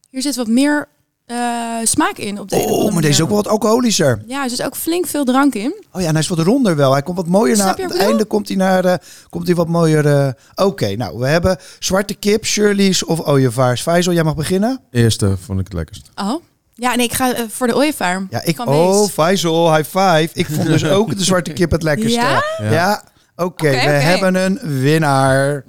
hier 0.09 0.21
zit 0.21 0.35
wat 0.35 0.47
meer 0.47 0.87
eh, 1.25 1.37
smaak 1.83 2.17
in 2.17 2.39
op 2.39 2.49
de 2.49 2.55
Oh, 2.55 2.91
maar 2.91 3.01
deze 3.01 3.13
is 3.13 3.21
ook 3.21 3.27
wel 3.27 3.37
wat 3.37 3.47
alcoholischer. 3.47 4.23
Ja, 4.27 4.43
er 4.43 4.49
zit 4.49 4.63
ook 4.63 4.75
flink 4.75 5.05
veel 5.07 5.25
drank 5.25 5.53
in. 5.55 5.83
Oh 5.91 6.01
ja, 6.01 6.07
en 6.07 6.11
hij 6.13 6.21
is 6.21 6.27
wat 6.27 6.39
ronder 6.39 6.75
wel. 6.75 6.91
Hij 6.91 7.01
komt 7.01 7.17
wat 7.17 7.27
mooier 7.27 7.57
naar 7.57 7.75
het 7.77 7.95
einde. 7.95 8.25
Komt 8.25 8.47
hij 8.47 8.57
naar, 8.57 8.85
eh, 8.85 8.97
komt 9.29 9.45
hij 9.47 9.55
wat 9.55 9.67
mooier. 9.67 10.05
eh, 10.05 10.65
Oké, 10.65 10.95
nou, 10.95 11.19
we 11.19 11.27
hebben 11.27 11.57
zwarte 11.79 12.13
kip, 12.13 12.45
Shirley's 12.45 13.05
of 13.05 13.19
ooievaars. 13.21 13.81
Faisal, 13.81 14.13
jij 14.13 14.23
mag 14.23 14.35
beginnen. 14.35 14.81
Eerste 14.91 15.37
vond 15.37 15.59
ik 15.59 15.65
het 15.65 15.73
lekkerst. 15.73 16.09
Oh. 16.15 16.41
Ja, 16.79 16.95
nee, 16.95 17.05
ik 17.05 17.13
ga 17.13 17.33
eh, 17.33 17.43
voor 17.49 17.67
de 17.67 17.75
ooievaar. 17.75 18.27
Ja, 18.29 18.43
ik. 18.43 18.59
Oh. 18.59 19.07
Faisal, 19.07 19.75
high 19.75 19.89
five. 19.89 20.29
Ik 20.33 20.45
vond 20.45 20.67
dus 20.67 20.85
ook 20.97 21.17
de 21.17 21.23
zwarte 21.23 21.53
kip 21.53 21.71
het 21.71 21.83
lekkerste. 21.83 22.19
Ja? 22.19 22.43
Ja. 22.57 22.71
Ja. 22.71 23.03
Oké, 23.35 23.69
we 23.69 23.77
hebben 23.77 24.35
een 24.35 24.59
winnaar. 24.81 25.65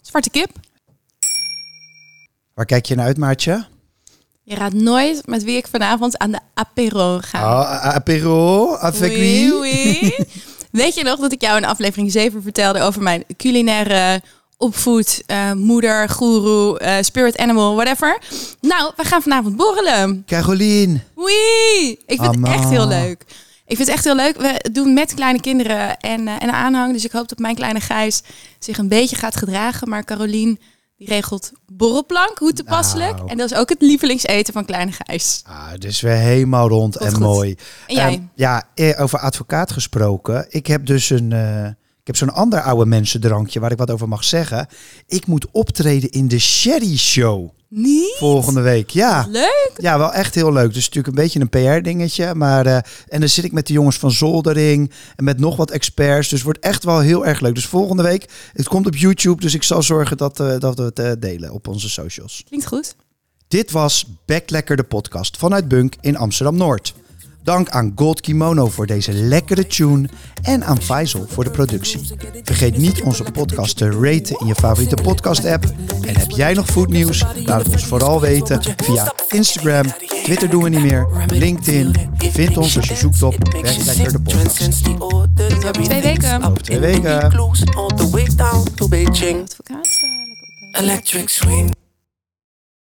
Zwarte 0.00 0.30
kip. 0.30 0.50
Waar 2.54 2.64
kijk 2.64 2.86
je 2.86 2.94
naar 2.94 3.06
uit, 3.06 3.16
Maartje? 3.16 3.66
Je 4.42 4.54
raadt 4.54 4.74
nooit 4.74 5.26
met 5.26 5.44
wie 5.44 5.56
ik 5.56 5.66
vanavond 5.66 6.18
aan 6.18 6.30
de 6.30 6.40
apéro 6.54 7.18
ga. 7.18 7.40
Oh, 7.40 7.86
apéro, 7.86 8.74
avec 8.74 9.10
Oui, 9.10 9.52
oui. 9.60 10.14
Weet 10.70 10.94
je 10.94 11.04
nog 11.04 11.20
dat 11.20 11.32
ik 11.32 11.40
jou 11.40 11.56
in 11.56 11.64
aflevering 11.64 12.12
7 12.12 12.42
vertelde 12.42 12.80
over 12.80 13.02
mijn 13.02 13.24
culinaire 13.36 14.22
opvoed, 14.58 15.22
eh, 15.26 15.52
moeder, 15.52 16.08
goeroe, 16.08 16.78
eh, 16.78 17.02
spirit 17.02 17.36
animal, 17.38 17.74
whatever? 17.74 18.18
Nou, 18.60 18.92
we 18.96 19.04
gaan 19.04 19.22
vanavond 19.22 19.56
borrelen. 19.56 20.22
Caroline. 20.26 21.00
Wee! 21.14 21.90
Ik 22.06 22.20
vind 22.20 22.34
Amma. 22.34 22.50
het 22.50 22.60
echt 22.60 22.68
heel 22.68 22.88
leuk. 22.88 23.24
Ik 23.66 23.76
vind 23.76 23.88
het 23.88 23.96
echt 23.96 24.04
heel 24.04 24.16
leuk. 24.16 24.36
We 24.36 24.70
doen 24.72 24.94
met 24.94 25.14
kleine 25.14 25.40
kinderen 25.40 25.96
en, 25.96 26.28
eh, 26.28 26.42
en 26.42 26.52
aanhang. 26.52 26.92
Dus 26.92 27.04
ik 27.04 27.12
hoop 27.12 27.28
dat 27.28 27.38
mijn 27.38 27.54
kleine 27.54 27.80
Gijs 27.80 28.22
zich 28.58 28.78
een 28.78 28.88
beetje 28.88 29.16
gaat 29.16 29.36
gedragen. 29.36 29.88
Maar 29.88 30.04
Carolien, 30.04 30.60
die 30.96 31.08
regelt 31.08 31.52
borrelplank, 31.66 32.38
hoe 32.38 32.52
toepasselijk. 32.52 33.16
Nou. 33.16 33.28
En 33.30 33.36
dat 33.36 33.50
is 33.50 33.56
ook 33.56 33.68
het 33.68 33.82
lievelingseten 33.82 34.52
van 34.52 34.64
kleine 34.64 34.92
Gijs. 34.92 35.42
Ah, 35.46 35.68
dus 35.78 36.00
weer 36.00 36.12
helemaal 36.16 36.68
rond 36.68 36.96
Komt 36.96 37.08
en 37.10 37.16
goed. 37.16 37.24
mooi. 37.24 37.56
En 37.86 37.94
jij? 37.94 38.12
Ehm, 38.12 38.22
ja, 38.34 38.68
over 38.98 39.18
advocaat 39.18 39.72
gesproken. 39.72 40.46
Ik 40.48 40.66
heb 40.66 40.86
dus 40.86 41.10
een, 41.10 41.32
heb 42.08 42.16
zo'n 42.16 42.34
ander 42.34 42.60
oude 42.60 42.86
mensendrankje 42.86 43.60
waar 43.60 43.72
ik 43.72 43.78
wat 43.78 43.90
over 43.90 44.08
mag 44.08 44.24
zeggen. 44.24 44.66
Ik 45.06 45.26
moet 45.26 45.46
optreden 45.50 46.10
in 46.10 46.28
de 46.28 46.38
Sherry 46.38 46.96
Show 46.96 47.50
Niet? 47.68 48.16
volgende 48.18 48.60
week. 48.60 48.90
Ja. 48.90 49.26
Leuk. 49.30 49.72
Ja, 49.76 49.98
wel 49.98 50.12
echt 50.12 50.34
heel 50.34 50.52
leuk. 50.52 50.74
Dus 50.74 50.88
natuurlijk 50.88 51.06
een 51.16 51.22
beetje 51.22 51.40
een 51.40 51.78
PR-dingetje. 51.78 52.34
Maar, 52.34 52.66
eh, 52.66 52.78
en 53.08 53.20
dan 53.20 53.28
zit 53.28 53.44
ik 53.44 53.52
met 53.52 53.66
de 53.66 53.72
jongens 53.72 53.98
van 53.98 54.10
Zoldering 54.10 54.90
en 55.16 55.24
met 55.24 55.38
nog 55.38 55.56
wat 55.56 55.70
experts. 55.70 56.28
Dus 56.28 56.38
het 56.38 56.42
wordt 56.42 56.58
echt 56.58 56.84
wel 56.84 57.00
heel 57.00 57.26
erg 57.26 57.40
leuk. 57.40 57.54
Dus 57.54 57.66
volgende 57.66 58.02
week, 58.02 58.28
het 58.52 58.68
komt 58.68 58.86
op 58.86 58.96
YouTube. 58.96 59.40
Dus 59.40 59.54
ik 59.54 59.62
zal 59.62 59.82
zorgen 59.82 60.16
dat, 60.16 60.40
eh, 60.40 60.58
dat 60.58 60.78
we 60.78 60.82
het 60.82 60.98
eh, 60.98 61.12
delen 61.18 61.52
op 61.52 61.68
onze 61.68 61.88
socials. 61.90 62.42
Klinkt 62.46 62.66
goed. 62.66 62.96
Dit 63.48 63.70
was 63.70 64.06
Backlekker 64.26 64.76
de 64.76 64.82
podcast 64.82 65.36
vanuit 65.36 65.68
Bunk 65.68 65.94
in 66.00 66.16
Amsterdam-Noord. 66.16 66.94
Dank 67.48 67.68
aan 67.68 67.92
Gold 67.94 68.20
Kimono 68.20 68.66
voor 68.66 68.86
deze 68.86 69.12
lekkere 69.12 69.66
tune 69.66 70.08
en 70.42 70.64
aan 70.64 70.82
Faisal 70.82 71.26
voor 71.28 71.44
de 71.44 71.50
productie. 71.50 72.10
Vergeet 72.42 72.76
niet 72.76 73.02
onze 73.02 73.22
podcast 73.22 73.76
te 73.76 73.90
raten 73.90 74.38
in 74.40 74.46
je 74.46 74.54
favoriete 74.54 74.94
podcast-app. 75.02 75.64
En 76.06 76.16
heb 76.16 76.30
jij 76.30 76.52
nog 76.52 76.66
foodnieuws? 76.66 77.24
Laat 77.44 77.64
het 77.64 77.72
ons 77.72 77.86
vooral 77.86 78.20
weten 78.20 78.60
via 78.76 79.12
Instagram, 79.28 79.84
Twitter 80.22 80.50
doen 80.50 80.62
we 80.62 80.68
niet 80.68 80.80
meer, 80.80 81.08
LinkedIn. 81.26 81.94
Vind 82.16 82.56
ons 82.56 82.76
als 82.76 82.88
je 82.88 82.96
zoekt 82.96 83.22
op 83.22 83.36
Backlekker 83.38 84.12
de 84.12 84.20
podcast. 84.20 84.82
Twee 85.82 86.00
weken. 86.00 86.42
Over 86.42 86.62
twee 86.62 86.78
weken. 86.78 87.22
Advocaat. 87.22 88.62
lekker. 88.74 89.44
Electric 90.72 91.28
swing. 91.28 91.76